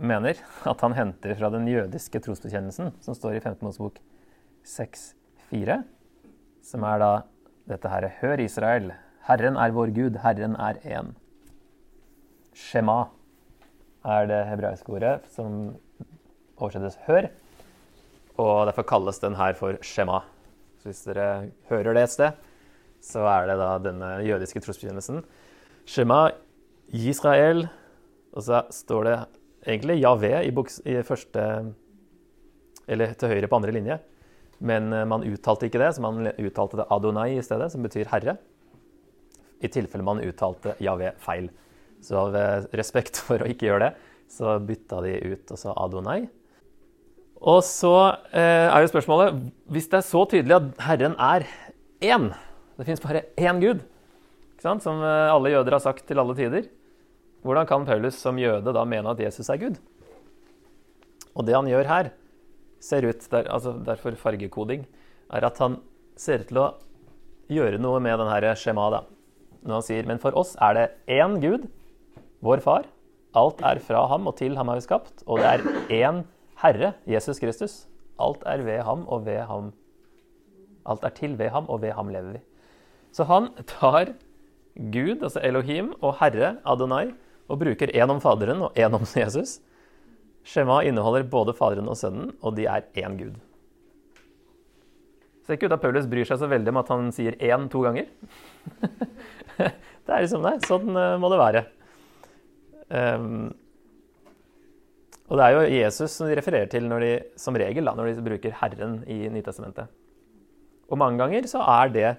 mener 0.00 0.40
at 0.72 0.84
han 0.84 0.96
henter 0.96 1.34
fra 1.38 1.50
den 1.52 1.68
jødiske 1.68 2.22
trosbekjennelsen, 2.24 2.94
som 3.04 3.16
står 3.16 3.36
i 3.36 3.42
15. 3.42 3.60
Mosebok 3.66 4.00
6,4, 4.64 5.82
som 6.64 6.86
er 6.88 7.02
da 7.02 7.10
dette 7.68 7.92
her 7.92 8.08
Hør, 8.22 8.40
Israel. 8.40 8.94
Herren 9.28 9.60
er 9.60 9.76
vår 9.76 9.92
Gud, 9.92 10.16
Herren 10.24 10.56
er 10.56 10.80
én. 10.88 11.12
Shema 12.56 13.10
er 14.08 14.24
det 14.30 14.40
hebraiske 14.48 14.96
ordet 14.96 15.18
som 15.34 15.76
oversettes 16.58 16.98
'hør'. 17.06 17.30
Og 18.38 18.66
derfor 18.66 18.86
kalles 18.86 19.18
den 19.18 19.34
her 19.34 19.54
for 19.58 19.78
Shema. 19.82 20.20
Så 20.78 20.90
hvis 20.90 21.04
dere 21.08 21.50
hører 21.70 21.94
det 21.94 22.02
et 22.02 22.14
sted, 22.14 22.32
så 23.02 23.24
er 23.26 23.48
det 23.50 23.56
da 23.58 23.70
denne 23.82 24.10
jødiske 24.26 24.60
trosbekjennelsen. 24.62 25.24
Shema 25.86 26.30
Israel. 26.92 27.66
Og 28.32 28.44
så 28.46 28.62
står 28.70 29.04
det 29.04 29.16
egentlig 29.66 30.02
Javé 30.02 30.34
i, 30.46 30.52
i 30.52 31.02
første 31.02 31.74
Eller 32.88 33.12
til 33.12 33.28
høyre 33.28 33.48
på 33.48 33.56
andre 33.56 33.72
linje. 33.72 33.98
Men 34.64 34.92
eh, 34.92 35.04
man 35.04 35.26
uttalte 35.26 35.66
ikke 35.68 35.80
det, 35.82 35.90
så 35.94 36.00
man 36.00 36.30
uttalte 36.30 36.78
det 36.80 36.86
Adonai 36.90 37.34
i 37.36 37.42
stedet, 37.44 37.68
som 37.72 37.84
betyr 37.84 38.08
herre. 38.08 38.38
I 39.60 39.68
tilfelle 39.68 40.06
man 40.06 40.22
uttalte 40.24 40.72
Javé 40.80 41.12
feil. 41.20 41.50
Så 42.00 42.16
av 42.16 42.38
respekt 42.78 43.20
for 43.26 43.42
å 43.42 43.50
ikke 43.50 43.68
gjøre 43.68 43.88
det, 43.90 43.92
så 44.32 44.56
bytta 44.62 45.02
de 45.04 45.14
ut 45.34 45.52
og 45.52 45.60
sa 45.60 45.76
Adonai. 45.84 46.22
Og 47.38 47.62
så 47.62 47.94
eh, 48.34 48.66
er 48.66 48.82
jo 48.82 48.90
spørsmålet 48.90 49.36
Hvis 49.70 49.86
det 49.90 50.00
er 50.00 50.06
så 50.06 50.24
tydelig 50.26 50.56
at 50.56 50.70
Herren 50.88 51.14
er 51.22 51.46
én 52.02 52.32
Det 52.78 52.86
fins 52.86 53.02
bare 53.02 53.28
én 53.38 53.60
Gud, 53.62 53.82
som 54.62 55.02
eh, 55.02 55.34
alle 55.34 55.52
jøder 55.54 55.74
har 55.74 55.82
sagt 55.82 56.06
til 56.06 56.18
alle 56.18 56.34
tider. 56.34 56.66
Hvordan 57.42 57.66
kan 57.66 57.86
Paulus 57.86 58.18
som 58.18 58.38
jøde 58.38 58.74
da 58.74 58.84
mene 58.84 59.10
at 59.10 59.20
Jesus 59.20 59.48
er 59.50 59.58
Gud? 59.58 59.78
Og 61.34 61.46
det 61.46 61.54
han 61.54 61.66
gjør 61.70 61.86
her, 61.86 62.10
ser 62.82 63.06
ut 63.06 63.26
der, 63.30 63.50
altså 63.50 63.74
Derfor 63.86 64.14
fargekoding. 64.18 64.86
Er 65.30 65.44
at 65.46 65.58
han 65.58 65.78
ser 66.16 66.42
ut 66.42 66.50
til 66.50 66.62
å 66.62 66.68
gjøre 67.50 67.78
noe 67.82 67.98
med 68.02 68.18
denne 68.18 68.54
skjemaet. 68.58 69.06
Når 69.62 69.74
han 69.74 69.86
sier 69.86 70.06
Men 70.06 70.22
for 70.22 70.34
oss 70.38 70.56
er 70.62 70.74
det 70.74 70.86
én 71.18 71.38
Gud, 71.42 71.68
vår 72.42 72.62
Far. 72.62 72.86
Alt 73.34 73.62
er 73.62 73.78
fra 73.82 74.06
ham, 74.06 74.26
og 74.26 74.38
til 74.38 74.56
ham 74.56 74.70
er 74.70 74.78
vi 74.78 74.86
skapt. 74.86 75.22
Og 75.26 75.42
det 75.42 75.50
er 75.50 76.06
én 76.06 76.22
Herre, 76.62 76.94
Jesus 77.06 77.38
Kristus. 77.38 77.86
Alt 78.18 78.42
er 78.46 78.64
ved 78.66 78.82
ham 78.82 79.06
og 79.06 79.26
ved 79.26 79.44
ham 79.46 79.72
Alt 80.88 81.04
er 81.04 81.12
til 81.12 81.36
ved 81.38 81.50
ham, 81.52 81.68
og 81.68 81.82
ved 81.82 81.92
ham 81.92 82.08
lever 82.08 82.32
vi. 82.32 82.40
Så 83.12 83.26
han 83.28 83.50
tar 83.68 84.14
Gud, 84.74 85.22
altså 85.22 85.40
Elohim, 85.44 85.92
og 86.00 86.14
Herre, 86.20 86.56
Adonai, 86.64 87.10
og 87.48 87.58
bruker 87.60 87.92
én 87.92 88.08
om 88.08 88.20
Faderen 88.20 88.62
og 88.62 88.78
én 88.78 88.94
om 88.96 89.04
Jesus. 89.22 89.58
Shema 90.44 90.80
inneholder 90.80 91.28
både 91.28 91.54
Faderen 91.54 91.88
og 91.88 91.96
Sønnen, 91.96 92.32
og 92.40 92.56
de 92.56 92.64
er 92.64 92.88
én 92.96 93.18
Gud. 93.18 93.36
Ser 95.44 95.56
ikke 95.56 95.68
ut 95.68 95.76
at 95.76 95.80
Paulus 95.80 96.08
bryr 96.08 96.28
seg 96.28 96.40
så 96.40 96.48
veldig 96.48 96.72
om 96.72 96.80
at 96.80 96.90
han 96.92 97.12
sier 97.12 97.36
én 97.36 97.68
to 97.72 97.80
ganger. 97.84 98.08
det 99.58 100.12
er 100.12 100.24
liksom 100.24 100.44
det. 100.44 100.58
Sånn 100.68 100.92
eh, 100.92 101.16
må 101.20 101.30
det 101.32 101.40
være. 101.40 101.62
Um, 102.88 103.54
og 105.28 105.36
det 105.36 105.44
er 105.44 105.54
jo 105.54 105.64
Jesus 105.76 106.14
som 106.16 106.28
de 106.28 106.36
refererer 106.38 106.70
til 106.72 106.88
de, 106.88 107.12
som 107.36 107.56
regel 107.60 107.84
da, 107.84 107.92
når 107.96 108.14
de 108.16 108.24
bruker 108.24 108.54
Herren 108.62 109.02
i 109.04 109.26
Nytestamentet. 109.32 109.90
Og 110.88 110.96
mange 111.00 111.20
ganger 111.20 111.48
så 111.50 111.60
er 111.68 111.92
det 111.92 112.10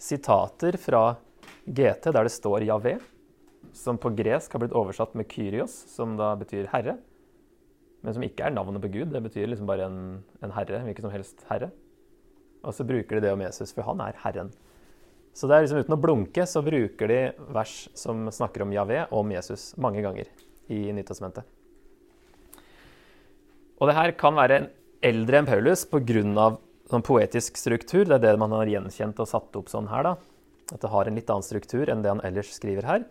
sitater 0.00 0.78
fra 0.80 1.16
GT 1.64 2.08
der 2.08 2.24
det 2.24 2.32
står 2.32 2.64
Javé, 2.64 2.96
som 3.76 3.98
på 4.00 4.12
gresk 4.16 4.52
har 4.54 4.62
blitt 4.62 4.76
oversatt 4.76 5.16
med 5.18 5.28
Kyrios, 5.28 5.74
som 5.92 6.16
da 6.16 6.32
betyr 6.40 6.70
herre. 6.72 6.96
Men 8.04 8.16
som 8.16 8.24
ikke 8.24 8.46
er 8.46 8.54
navnet 8.54 8.82
på 8.84 8.92
Gud. 8.92 9.12
Det 9.12 9.22
betyr 9.24 9.48
liksom 9.48 9.68
bare 9.68 9.88
en, 9.88 9.98
en 10.44 10.52
herre, 10.54 10.82
hvilken 10.84 11.06
som 11.06 11.12
helst 11.12 11.44
herre. 11.48 11.70
Og 12.64 12.72
så 12.76 12.84
bruker 12.88 13.18
de 13.18 13.26
det 13.26 13.32
om 13.32 13.42
Jesus, 13.44 13.72
for 13.76 13.84
han 13.88 14.00
er 14.04 14.16
Herren. 14.22 14.52
Så 15.36 15.48
det 15.50 15.56
er 15.56 15.64
liksom 15.64 15.82
uten 15.82 15.96
å 15.96 16.00
blunke 16.00 16.46
så 16.48 16.62
bruker 16.64 17.10
de 17.10 17.20
vers 17.52 17.74
som 17.98 18.28
snakker 18.32 18.64
om 18.64 18.72
Javé 18.72 19.02
om 19.12 19.32
Jesus 19.34 19.72
mange 19.80 20.04
ganger 20.04 20.30
i 20.72 20.86
Nytestamentet. 20.94 21.44
Og 23.80 23.90
det 23.90 23.96
her 23.96 24.14
kan 24.18 24.36
være 24.38 24.68
eldre 25.04 25.40
enn 25.40 25.48
Paulus 25.48 25.84
pga. 25.90 26.56
sånn 26.90 27.02
poetisk 27.02 27.56
struktur. 27.56 28.04
Det 28.04 28.14
er 28.18 28.22
det 28.22 28.38
man 28.38 28.52
har 28.52 28.70
gjenkjent 28.70 29.20
og 29.20 29.28
satt 29.28 29.56
opp 29.56 29.68
sånn 29.72 29.88
her. 29.88 30.02
da. 30.02 30.16
At 30.72 30.80
det 30.80 30.90
har 30.90 31.06
en 31.08 31.14
litt 31.14 31.30
annen 31.30 31.44
struktur 31.44 31.90
enn 31.90 32.02
det 32.02 32.12
han 32.12 32.22
ellers 32.24 32.52
skriver 32.54 32.84
her. 32.84 33.04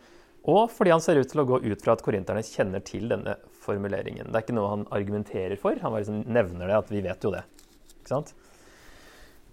Og 0.43 0.71
fordi 0.71 0.91
han 0.91 1.01
ser 1.01 1.19
ut 1.21 1.29
til 1.31 1.39
å 1.39 1.47
gå 1.47 1.59
ut 1.63 1.83
fra 1.83 1.95
at 1.95 2.01
korinterne 2.03 2.43
kjenner 2.43 2.83
til 2.83 3.07
denne 3.11 3.37
formuleringen. 3.63 4.27
Det 4.27 4.35
er 4.35 4.43
ikke 4.43 4.55
noe 4.57 4.71
han 4.73 4.87
argumenterer 4.91 5.55
for, 5.59 5.77
han 5.79 5.93
bare 5.93 6.03
liksom 6.03 6.25
nevner 6.27 6.67
det, 6.67 6.79
at 6.81 6.91
vi 6.91 7.03
vet 7.05 7.23
jo 7.23 7.31
det. 7.31 7.43
Ikke 8.01 8.11
sant? 8.11 8.33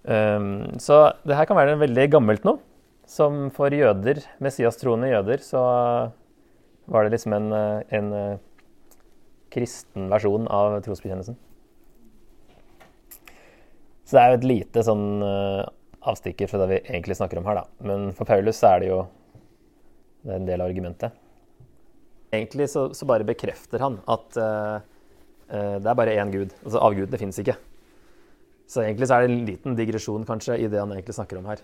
Um, 0.03 0.81
så 0.83 1.13
det 1.23 1.37
her 1.39 1.47
kan 1.47 1.59
være 1.61 1.79
veldig 1.79 2.09
gammelt 2.17 2.49
noe. 2.49 2.59
Som 3.11 3.49
for 3.55 3.75
jøder, 3.75 4.23
messiastroende 4.43 5.11
jøder, 5.13 5.43
så 5.43 5.63
var 6.91 7.07
det 7.07 7.15
liksom 7.15 7.35
en, 7.39 7.49
en 7.55 8.11
kristen 9.51 10.11
versjon 10.11 10.47
av 10.51 10.79
trosbekjennelsen. 10.85 11.39
Så 14.11 14.17
det 14.17 14.23
er 14.23 14.33
jo 14.33 14.39
et 14.41 14.51
lite 14.51 14.83
sånn 14.83 15.23
uh, 15.23 15.63
avstikker 16.11 16.51
fra 16.51 16.59
det 16.63 16.69
vi 16.73 16.79
egentlig 16.81 17.15
snakker 17.19 17.39
om 17.39 17.47
her, 17.47 17.61
da. 17.61 17.87
Men 17.87 18.09
for 18.17 18.27
Paulus 18.27 18.59
er 18.67 18.83
det 18.83 18.89
jo 18.91 19.01
det 20.21 20.33
er 20.33 20.41
en 20.41 20.49
del 20.49 20.61
av 20.61 20.71
argumentet. 20.71 21.15
Egentlig 22.35 22.67
så, 22.73 22.89
så 22.95 23.07
bare 23.09 23.27
bekrefter 23.27 23.83
han 23.83 24.01
at 24.11 24.39
uh, 24.39 24.79
uh, 25.51 25.77
det 25.79 25.93
er 25.93 25.99
bare 25.99 26.17
én 26.19 26.33
gud. 26.35 26.55
Altså 26.65 26.83
avgudene 26.89 27.21
fins 27.23 27.39
ikke. 27.43 27.55
Så 28.71 28.83
egentlig 28.85 29.11
så 29.11 29.17
er 29.17 29.27
det 29.27 29.31
en 29.31 29.47
liten 29.47 29.79
digresjon 29.79 30.27
kanskje 30.27 30.59
i 30.59 30.69
det 30.71 30.79
han 30.79 30.91
egentlig 30.95 31.15
snakker 31.17 31.39
om 31.39 31.47
her. 31.51 31.63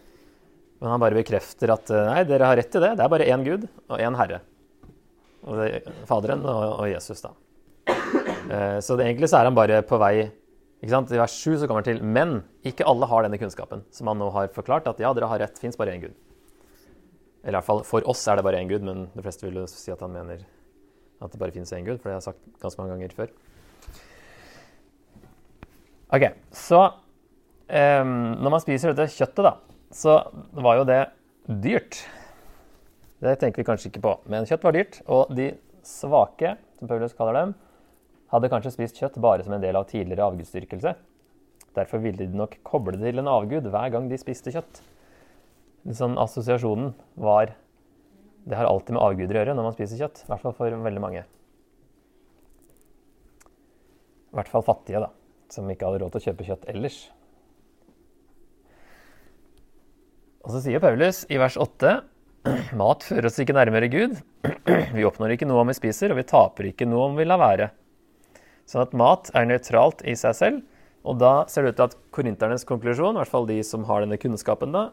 Men 0.78 0.93
han 0.93 1.02
bare 1.02 1.19
bekrefter 1.19 1.71
at 1.73 1.90
nei, 1.90 2.23
dere 2.28 2.50
har 2.50 2.59
rett 2.59 2.75
i 2.78 2.83
det. 2.83 2.93
Det 2.99 3.05
er 3.05 3.12
bare 3.12 3.28
én 3.33 3.47
gud 3.47 3.66
og 3.87 3.97
én 3.97 4.19
herre. 4.19 4.43
Og 5.47 5.61
det, 5.62 5.83
Faderen 6.09 6.43
og, 6.47 6.64
og 6.83 6.90
Jesus, 6.90 7.23
da. 7.25 7.35
Eh, 8.47 8.79
så 8.81 8.97
det, 8.97 9.07
egentlig 9.07 9.31
så 9.31 9.41
er 9.41 9.49
han 9.49 9.57
bare 9.57 9.81
på 9.87 9.99
vei 10.00 10.15
ikke 10.76 10.93
sant? 10.93 11.11
I 11.11 11.19
vers 11.19 11.35
7 11.35 11.57
så 11.62 11.67
kommer 11.67 11.83
han 11.83 11.88
til 11.88 12.03
Men 12.05 12.37
ikke 12.67 12.87
alle 12.87 13.09
har 13.11 13.26
denne 13.26 13.41
kunnskapen, 13.41 13.83
som 13.91 14.11
han 14.11 14.21
nå 14.21 14.29
har 14.35 14.53
forklart. 14.55 14.88
At 14.91 15.00
ja, 15.03 15.12
dere 15.17 15.31
har 15.31 15.43
rett, 15.43 15.59
fins 15.59 15.79
bare 15.79 15.97
én 15.97 16.05
Gud. 16.05 16.15
Eller 17.43 17.57
i 17.57 17.59
hvert 17.61 17.69
fall 17.69 17.83
for 17.87 18.07
oss 18.11 18.23
er 18.29 18.38
det 18.38 18.45
bare 18.47 18.61
én 18.61 18.71
Gud, 18.71 18.85
men 18.87 19.07
de 19.15 19.25
fleste 19.25 19.47
vil 19.47 19.62
jo 19.62 19.67
si 19.71 19.93
at 19.95 20.03
han 20.05 20.15
mener 20.15 20.45
at 21.23 21.33
det 21.33 21.41
bare 21.41 21.55
fins 21.55 21.73
én 21.73 21.87
Gud, 21.87 21.99
for 21.99 22.11
det 22.11 22.17
har 22.17 22.21
jeg 22.21 22.29
sagt 22.29 22.62
ganske 22.62 22.83
mange 22.83 22.97
ganger 22.97 23.15
før. 23.17 23.33
Ok, 26.15 26.29
så 26.55 26.81
um, 26.87 28.11
Når 28.38 28.53
man 28.53 28.62
spiser 28.62 28.93
dette 28.93 29.15
kjøttet, 29.15 29.47
da, 29.47 29.55
så 29.95 30.19
var 30.55 30.81
jo 30.81 30.87
det 30.87 31.00
dyrt. 31.47 32.03
Det 33.23 33.38
tenker 33.41 33.62
vi 33.62 33.67
kanskje 33.67 33.91
ikke 33.91 34.05
på, 34.05 34.12
men 34.31 34.47
kjøtt 34.47 34.67
var 34.67 34.76
dyrt. 34.76 35.00
Og 35.09 35.33
de 35.35 35.55
svake, 35.87 36.57
som 36.79 36.91
Paulus 36.91 37.17
kaller 37.17 37.41
dem, 37.41 37.55
hadde 38.33 38.50
kanskje 38.50 38.73
spist 38.75 38.99
kjøtt 39.00 39.21
bare 39.23 39.45
som 39.47 39.54
en 39.56 39.62
del 39.62 39.76
av 39.78 39.87
tidligere 39.90 40.26
avgudsdyrkelse. 40.30 40.95
Derfor 41.76 42.02
ville 42.02 42.25
de 42.25 42.38
nok 42.38 42.56
koble 42.66 42.97
det 42.97 43.04
til 43.11 43.21
en 43.23 43.30
avgud 43.30 43.68
hver 43.71 43.92
gang 43.92 44.09
de 44.11 44.18
spiste 44.21 44.52
kjøtt. 44.54 44.80
Sånn 45.95 46.18
assosiasjonen 46.18 46.95
var 47.14 47.54
Det 48.47 48.54
har 48.54 48.68
alltid 48.71 48.95
med 48.95 49.02
avguder 49.02 49.35
å 49.35 49.40
gjøre 49.40 49.54
når 49.59 49.64
man 49.66 49.75
spiser 49.75 49.99
kjøtt. 49.99 50.21
I 50.23 50.28
hvert 50.30 50.42
fall 50.45 50.52
for 50.54 50.71
veldig 50.71 51.00
mange. 51.02 51.25
I 54.30 54.38
hvert 54.38 54.50
fall 54.52 54.62
fattige, 54.62 55.00
da. 55.02 55.09
Som 55.50 55.66
ikke 55.66 55.88
hadde 55.88 55.99
råd 56.04 56.14
til 56.14 56.21
å 56.21 56.26
kjøpe 56.28 56.47
kjøtt 56.47 56.68
ellers. 56.71 56.99
Og 60.47 60.54
så 60.54 60.62
sier 60.62 60.78
Paulus 60.78 61.25
i 61.26 61.40
vers 61.42 61.59
8 61.59 61.97
mat 62.78 63.02
fører 63.02 63.26
oss 63.26 63.40
ikke 63.42 63.56
nærmere 63.56 63.90
Gud. 63.90 64.14
Vi 64.95 65.06
oppnår 65.09 65.35
ikke 65.35 65.49
noe 65.50 65.64
om 65.64 65.73
vi 65.73 65.75
spiser, 65.75 66.14
og 66.14 66.21
vi 66.21 66.28
taper 66.30 66.71
ikke 66.71 66.87
noe 66.87 67.09
om 67.11 67.18
vi 67.18 67.26
lar 67.26 67.42
være. 67.42 67.68
Sånn 68.66 68.82
at 68.82 68.96
mat 68.99 69.30
er 69.38 69.46
nøytralt 69.49 70.02
i 70.06 70.16
seg 70.18 70.35
selv. 70.38 70.64
Og 71.06 71.20
da 71.23 71.44
ser 71.50 71.62
det 71.62 71.75
ut 71.75 71.78
til 71.78 71.87
at 71.87 71.96
korinternes 72.14 72.66
konklusjon, 72.66 73.14
i 73.14 73.23
hvert 73.23 73.30
fall 73.30 73.46
de 73.46 73.61
som 73.66 73.85
har 73.87 74.02
denne 74.02 74.18
kunnskapen, 74.18 74.75
da, 74.75 74.88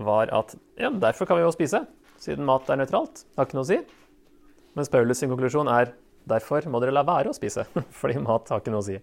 var 0.00 0.32
at 0.32 0.54
ja, 0.80 0.88
derfor 0.92 1.28
kan 1.28 1.38
vi 1.38 1.44
jo 1.44 1.52
spise, 1.52 1.82
siden 2.20 2.48
mat 2.48 2.68
er 2.72 2.80
nøytralt. 2.80 3.26
Har 3.36 3.48
ikke 3.48 3.58
noe 3.58 3.66
å 3.66 3.68
si. 3.68 3.80
Mens 4.76 4.92
Paulus' 4.92 5.20
sin 5.20 5.32
konklusjon 5.32 5.68
er 5.72 5.92
derfor 6.28 6.64
må 6.72 6.80
dere 6.82 6.94
la 6.96 7.04
være 7.06 7.32
å 7.32 7.36
spise, 7.36 7.66
fordi 8.00 8.16
mat 8.24 8.48
har 8.52 8.64
ikke 8.64 8.72
noe 8.72 8.84
å 8.84 8.88
si. 8.88 8.96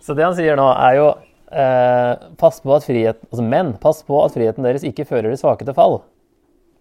Så 0.00 0.14
det 0.16 0.24
han 0.24 0.38
sier 0.38 0.56
nå, 0.56 0.70
er 0.70 0.96
jo 0.96 1.08
eh, 1.50 2.30
pass 2.40 2.62
på 2.62 2.72
at 2.74 2.86
frihet, 2.86 3.20
altså 3.28 3.44
Men 3.44 3.74
pass 3.82 4.00
på 4.06 4.22
at 4.22 4.34
friheten 4.34 4.64
deres 4.64 4.86
ikke 4.86 5.04
fører 5.08 5.28
de 5.30 5.38
svake 5.40 5.66
til 5.66 5.76
fall. 5.76 6.00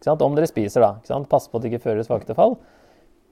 Om 0.08 0.38
dere 0.38 0.48
spiser, 0.48 0.86
da. 0.86 1.24
Pass 1.28 1.50
på 1.50 1.60
at 1.60 1.66
det 1.66 1.74
ikke 1.74 1.90
fører 1.90 2.00
de 2.00 2.08
svake 2.08 2.30
til 2.30 2.38
fall. 2.38 2.56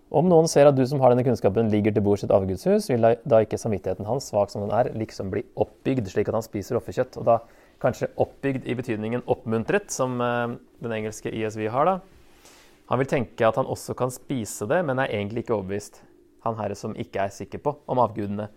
Om 0.08 0.30
noen 0.32 0.48
ser 0.48 0.70
at 0.70 0.76
du 0.78 0.86
som 0.88 1.02
har 1.04 1.12
denne 1.12 1.26
kunnskapen, 1.28 1.68
ligger 1.72 1.92
til 1.92 2.04
bords 2.06 2.24
i 2.24 2.28
et 2.30 2.34
avgudshus, 2.36 2.88
vil 2.88 3.04
da 3.28 3.40
ikke 3.44 3.60
samvittigheten 3.60 4.08
hans, 4.08 4.30
svak 4.32 4.54
som 4.54 4.64
den 4.64 4.72
er, 4.72 4.94
liksom 4.96 5.34
bli 5.34 5.44
oppbygd, 5.60 6.08
slik 6.08 6.30
at 6.32 6.38
han 6.38 6.46
spiser 6.46 6.80
offerkjøtt. 6.80 7.18
Og 7.20 7.28
da 7.28 7.42
kanskje 7.84 8.14
oppbygd 8.16 8.70
i 8.72 8.76
betydningen 8.80 9.26
oppmuntret, 9.28 9.92
som 9.92 10.16
eh, 10.24 10.56
den 10.84 10.96
engelske 11.02 11.34
ISV 11.34 11.68
har. 11.74 11.92
da. 11.92 12.48
Han 12.88 13.02
vil 13.02 13.12
tenke 13.12 13.44
at 13.44 13.60
han 13.60 13.68
også 13.68 13.98
kan 14.00 14.14
spise 14.16 14.70
det, 14.72 14.80
men 14.88 15.04
er 15.04 15.12
egentlig 15.12 15.44
ikke 15.44 15.58
overbevist. 15.58 16.00
Han 16.48 16.56
herre 16.56 16.78
som 16.80 16.96
ikke 16.96 17.28
er 17.28 17.36
sikker 17.36 17.60
på 17.60 17.76
om 17.92 18.00
avgudene 18.00 18.48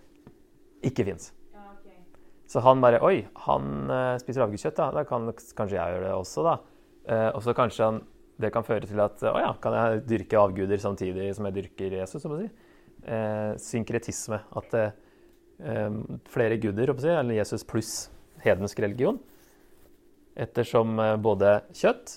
ikke 0.87 1.09
fins. 1.09 1.33
Så 2.51 2.63
han 2.65 2.81
bare 2.83 2.99
Oi, 3.07 3.25
han 3.47 3.67
uh, 3.91 4.17
spiser 4.19 4.43
avgudskjøtt, 4.43 4.79
da. 4.79 4.89
Da 4.95 5.05
kan 5.07 5.29
kanskje 5.31 5.77
jeg 5.77 5.95
gjøre 5.95 6.07
det 6.09 6.15
også, 6.15 6.47
da. 6.47 6.55
Uh, 7.07 7.29
og 7.37 7.43
så 7.45 7.55
kanskje 7.55 7.87
han, 7.87 8.01
det 8.41 8.53
kan 8.55 8.67
føre 8.67 8.89
til 8.89 9.01
at 9.03 9.23
Å 9.29 9.37
ja, 9.43 9.51
kan 9.63 9.77
jeg 9.77 10.05
dyrke 10.09 10.41
avguder 10.41 10.81
samtidig 10.83 11.31
som 11.37 11.49
jeg 11.49 11.59
dyrker 11.59 11.99
Jesus, 12.01 12.23
så 12.23 12.33
å 12.33 12.41
si. 12.41 12.49
eh, 13.05 13.53
synkretisme. 13.61 14.41
At 14.57 14.77
flere 16.33 16.57
guder, 16.57 16.95
si, 16.97 17.11
eller 17.13 17.37
Jesus 17.37 17.67
pluss 17.69 17.93
hedensk 18.41 18.79
religion. 18.81 19.19
Ettersom 20.41 20.97
både 21.21 21.59
kjøtt 21.77 22.15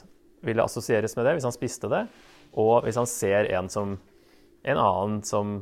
ville 0.47 0.63
assosieres 0.63 1.15
med 1.17 1.27
det 1.27 1.33
hvis 1.37 1.47
han 1.47 1.55
spiste 1.55 1.89
det, 1.91 2.05
og 2.59 2.85
hvis 2.85 2.99
han 2.99 3.09
ser 3.09 3.49
en, 3.55 3.69
som, 3.71 3.97
en 4.63 4.79
annen 4.79 5.21
som 5.27 5.53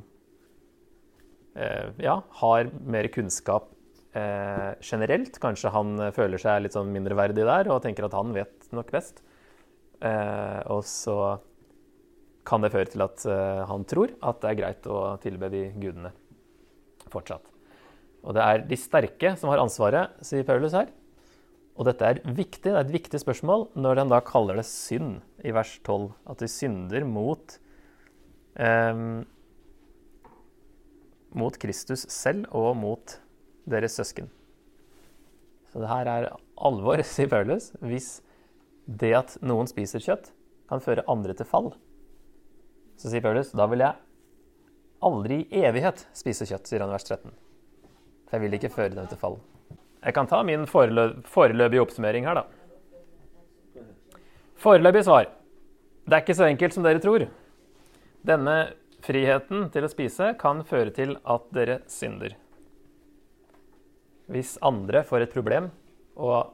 eh, 1.55 1.89
ja, 2.03 2.19
har 2.41 2.71
mer 2.83 3.07
kunnskap 3.13 3.69
eh, 4.17 4.73
generelt. 4.83 5.39
Kanskje 5.41 5.73
han 5.73 5.95
føler 6.15 6.41
seg 6.41 6.65
litt 6.65 6.77
sånn 6.77 6.91
mindreverdig 6.93 7.47
der 7.47 7.71
og 7.71 7.83
tenker 7.85 8.07
at 8.07 8.17
han 8.17 8.33
vet 8.35 8.71
nok 8.75 8.91
best. 8.93 9.23
Eh, 10.01 10.59
og 10.73 10.81
så 10.87 11.17
kan 12.47 12.63
det 12.63 12.71
føre 12.73 12.89
til 12.89 13.03
at 13.05 13.23
eh, 13.29 13.61
han 13.69 13.85
tror 13.89 14.15
at 14.25 14.41
det 14.41 14.49
er 14.49 14.59
greit 14.59 14.87
å 14.89 15.01
tilbe 15.21 15.51
de 15.53 15.67
gudene 15.77 16.13
fortsatt. 17.11 17.45
Og 18.21 18.35
det 18.37 18.45
er 18.45 18.65
de 18.69 18.77
sterke 18.77 19.35
som 19.37 19.51
har 19.51 19.61
ansvaret, 19.61 20.17
sier 20.25 20.45
Paulus 20.47 20.75
her. 20.77 20.89
Og 21.79 21.87
dette 21.87 22.05
er 22.05 22.19
viktig, 22.25 22.67
det 22.67 22.73
er 22.75 22.83
et 22.83 22.93
viktig 22.93 23.21
spørsmål 23.21 23.69
når 23.79 24.03
han 24.03 24.11
da 24.11 24.19
kaller 24.25 24.59
det 24.59 24.67
synd 24.69 25.21
i 25.45 25.53
vers 25.55 25.77
12. 25.85 26.09
At 26.29 26.41
de 26.43 26.49
synder 26.51 27.05
mot, 27.07 27.55
eh, 28.61 29.05
mot 31.31 31.61
Kristus 31.61 32.05
selv 32.11 32.49
og 32.57 32.75
mot 32.77 33.17
deres 33.69 33.97
søsken. 33.97 34.29
Så 35.71 35.79
det 35.79 35.89
her 35.89 36.09
er 36.11 36.29
alvor, 36.57 37.01
sier 37.13 37.31
Paulus. 37.31 37.71
Hvis 37.79 38.19
det 38.99 39.13
at 39.15 39.37
noen 39.45 39.69
spiser 39.69 40.03
kjøtt, 40.03 40.31
kan 40.71 40.83
føre 40.83 41.05
andre 41.11 41.35
til 41.35 41.47
fall, 41.47 41.71
så 42.99 43.11
sier 43.11 43.23
Paulus 43.23 43.51
da 43.55 43.65
vil 43.71 43.83
jeg 43.83 43.97
aldri 45.03 45.41
i 45.49 45.63
evighet 45.65 46.05
spise 46.15 46.45
kjøtt, 46.47 46.67
sier 46.69 46.83
han 46.83 46.91
i 46.91 46.95
vers 46.95 47.07
13. 47.07 47.31
For 48.27 48.37
jeg 48.37 48.45
vil 48.45 48.57
ikke 48.57 48.73
føre 48.73 48.93
dem 48.95 49.07
til 49.09 49.19
fall. 49.19 49.39
Jeg 50.01 50.15
kan 50.17 50.29
ta 50.29 50.41
min 50.45 50.67
foreløpige 50.69 51.81
oppsummering 51.81 52.27
her, 52.29 52.41
da. 52.41 53.81
Foreløpig 54.61 55.03
svar. 55.05 55.27
Det 56.05 56.15
er 56.15 56.23
ikke 56.23 56.37
så 56.37 56.47
enkelt 56.47 56.75
som 56.75 56.85
dere 56.85 57.01
tror. 57.01 57.25
Denne 58.25 58.55
friheten 59.01 59.67
til 59.73 59.85
å 59.85 59.89
spise 59.89 60.31
kan 60.41 60.61
føre 60.67 60.93
til 60.93 61.15
at 61.25 61.47
dere 61.53 61.81
synder. 61.89 62.35
Hvis 64.31 64.55
andre 64.63 65.01
får 65.05 65.25
et 65.25 65.33
problem 65.33 65.71
og 66.15 66.53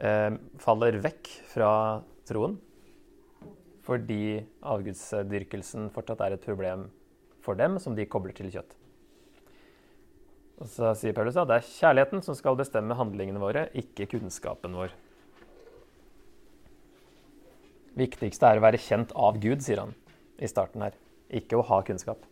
eh, 0.00 0.32
faller 0.62 0.98
vekk 1.04 1.30
fra 1.52 1.70
troen 2.28 2.58
fordi 3.86 4.38
avgudsdyrkelsen 4.70 5.88
fortsatt 5.94 6.20
er 6.22 6.36
et 6.36 6.44
problem 6.44 6.84
for 7.42 7.58
dem 7.58 7.78
som 7.82 7.96
de 7.96 8.04
kobler 8.06 8.36
til 8.36 8.50
kjøtt. 8.52 8.76
Og 10.60 10.68
så 10.68 10.92
sier 11.00 11.16
Paulus 11.16 11.38
at 11.40 11.48
det 11.48 11.56
er 11.56 11.70
kjærligheten 11.70 12.22
som 12.22 12.36
skal 12.36 12.58
bestemme 12.58 12.96
handlingene 12.98 13.40
våre, 13.40 13.64
ikke 13.72 14.10
kunnskapen 14.12 14.76
vår. 14.76 14.92
Viktigste 17.98 18.46
er 18.46 18.60
å 18.60 18.64
være 18.66 18.80
kjent 18.80 19.14
av 19.16 19.40
Gud, 19.42 19.64
sier 19.64 19.80
han 19.82 19.96
i 20.38 20.48
starten 20.50 20.84
her. 20.84 20.94
Ikke 21.40 21.58
å 21.58 21.64
ha 21.66 21.80
kunnskap. 21.86 22.22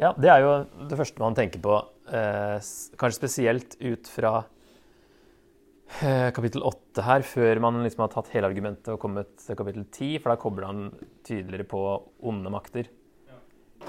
Ja, 0.00 0.10
det 0.18 0.30
er 0.30 0.42
jo 0.42 0.54
det 0.90 0.98
første 0.98 1.22
man 1.22 1.36
tenker 1.38 1.62
på. 1.62 1.76
Eh, 2.10 2.58
kanskje 2.98 3.20
spesielt 3.20 3.76
ut 3.80 4.10
fra 4.10 4.40
Eh, 6.02 6.30
kapittel 6.34 6.64
8 6.66 7.02
her, 7.06 7.22
før 7.22 7.60
man 7.62 7.76
liksom 7.84 8.02
har 8.02 8.10
tatt 8.10 8.32
hele 8.34 8.48
argumentet 8.48 8.88
og 8.90 8.98
kommet 9.02 9.28
til 9.38 9.58
kapittel 9.58 9.84
10, 9.84 10.16
for 10.22 10.32
da 10.32 10.40
kobler 10.40 10.66
han 10.66 10.80
tydeligere 11.26 11.66
på 11.70 11.82
onde 12.26 12.50
makter. 12.50 12.88
Ja. 13.28 13.36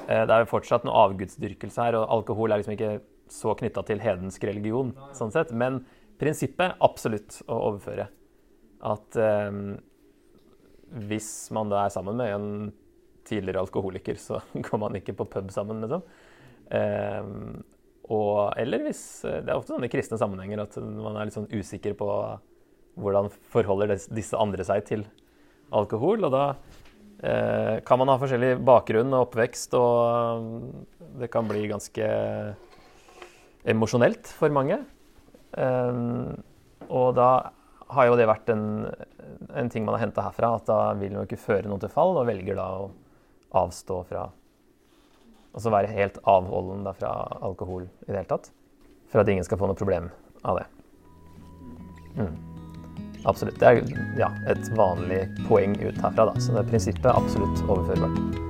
Eh, 0.03 0.21
det 0.27 0.35
er 0.35 0.43
jo 0.43 0.51
fortsatt 0.51 0.85
noe 0.85 0.99
avgudsdyrkelse 1.07 1.87
her, 1.87 1.97
og 1.97 2.11
alkohol 2.19 2.53
er 2.53 2.61
liksom 2.61 2.75
ikke 2.75 2.91
så 3.31 3.55
knytta 3.57 3.81
til 3.87 4.03
hedensk 4.03 4.45
religion, 4.45 4.93
Nei. 4.93 5.09
sånn 5.17 5.33
sett. 5.33 5.53
Men 5.55 5.81
prinsippet 6.21 6.77
absolutt 6.85 7.39
å 7.47 7.57
overføre. 7.71 8.05
At 8.85 9.17
eh, 9.17 9.59
hvis 11.09 11.31
man 11.57 11.73
da 11.73 11.87
er 11.87 11.95
sammen 11.95 12.21
med 12.21 12.35
en 12.35 12.49
tidligere 13.27 13.63
alkoholiker, 13.65 14.19
så 14.21 14.41
går 14.67 14.81
man 14.81 14.97
ikke 14.99 15.15
på 15.17 15.27
pub 15.37 15.51
sammen, 15.53 15.83
liksom. 15.83 16.03
Eh, 16.73 17.31
og, 18.05 18.53
eller 18.57 18.81
hvis 18.85 18.99
eh, 19.25 19.41
Det 19.45 19.51
er 19.51 19.59
ofte 19.59 19.75
sånne 19.75 19.89
kristne 19.89 20.17
sammenhenger 20.17 20.63
at 20.63 20.77
man 20.81 21.17
er 21.17 21.27
litt 21.27 21.35
sånn 21.37 21.49
usikker 21.53 21.93
på 21.97 22.07
hvordan 23.01 23.29
forholder 23.51 23.93
disse 24.13 24.39
andre 24.39 24.65
seg 24.65 24.85
til 24.87 25.05
alkohol. 25.75 26.23
Og 26.27 26.33
da 26.33 26.45
eh, 27.25 27.81
kan 27.85 28.01
man 28.01 28.13
ha 28.13 28.19
forskjellig 28.21 28.55
bakgrunn 28.65 29.13
og 29.13 29.27
oppvekst, 29.27 29.75
og 29.77 31.19
det 31.19 31.31
kan 31.33 31.49
bli 31.49 31.65
ganske 31.71 32.09
emosjonelt 33.65 34.29
for 34.37 34.53
mange. 34.53 34.79
Um, 35.55 36.35
og 36.91 37.15
da 37.17 37.29
har 37.95 38.09
jo 38.09 38.17
det 38.19 38.27
vært 38.27 38.49
en, 38.53 38.85
en 39.55 39.69
ting 39.71 39.85
man 39.85 39.97
har 39.97 40.05
henta 40.07 40.25
herfra, 40.25 40.55
at 40.59 40.67
da 40.69 40.79
vil 40.99 41.15
man 41.15 41.27
ikke 41.27 41.41
føre 41.41 41.69
noen 41.69 41.81
til 41.81 41.91
fall, 41.93 42.15
og 42.19 42.27
velger 42.29 42.57
da 42.57 42.67
å 42.81 42.89
avstå 43.55 44.01
fra 44.09 44.29
og 45.55 45.71
være 45.71 45.87
helt 45.95 46.17
avholden 46.27 46.83
da, 46.83 46.91
fra 46.91 47.13
alkohol 47.39 47.85
i 47.85 48.09
det 48.09 48.17
hele 48.17 48.27
tatt. 48.27 48.49
For 49.11 49.23
at 49.23 49.29
ingen 49.31 49.45
skal 49.47 49.61
få 49.61 49.69
noe 49.69 49.79
problem 49.79 50.09
av 50.43 50.59
det. 50.59 50.65
Mm. 52.19 52.33
Absolutt. 53.25 53.59
Det 53.59 53.69
er 53.71 54.19
ja, 54.19 54.29
et 54.51 54.67
vanlig 54.75 55.23
poeng 55.47 55.77
ut 55.79 56.01
herfra, 56.03 56.27
da. 56.27 56.35
Så 56.39 56.51
det 56.51 56.65
er 56.65 56.73
prinsippet 56.73 57.13
absolutt 57.13 57.63
overførbart. 57.69 58.44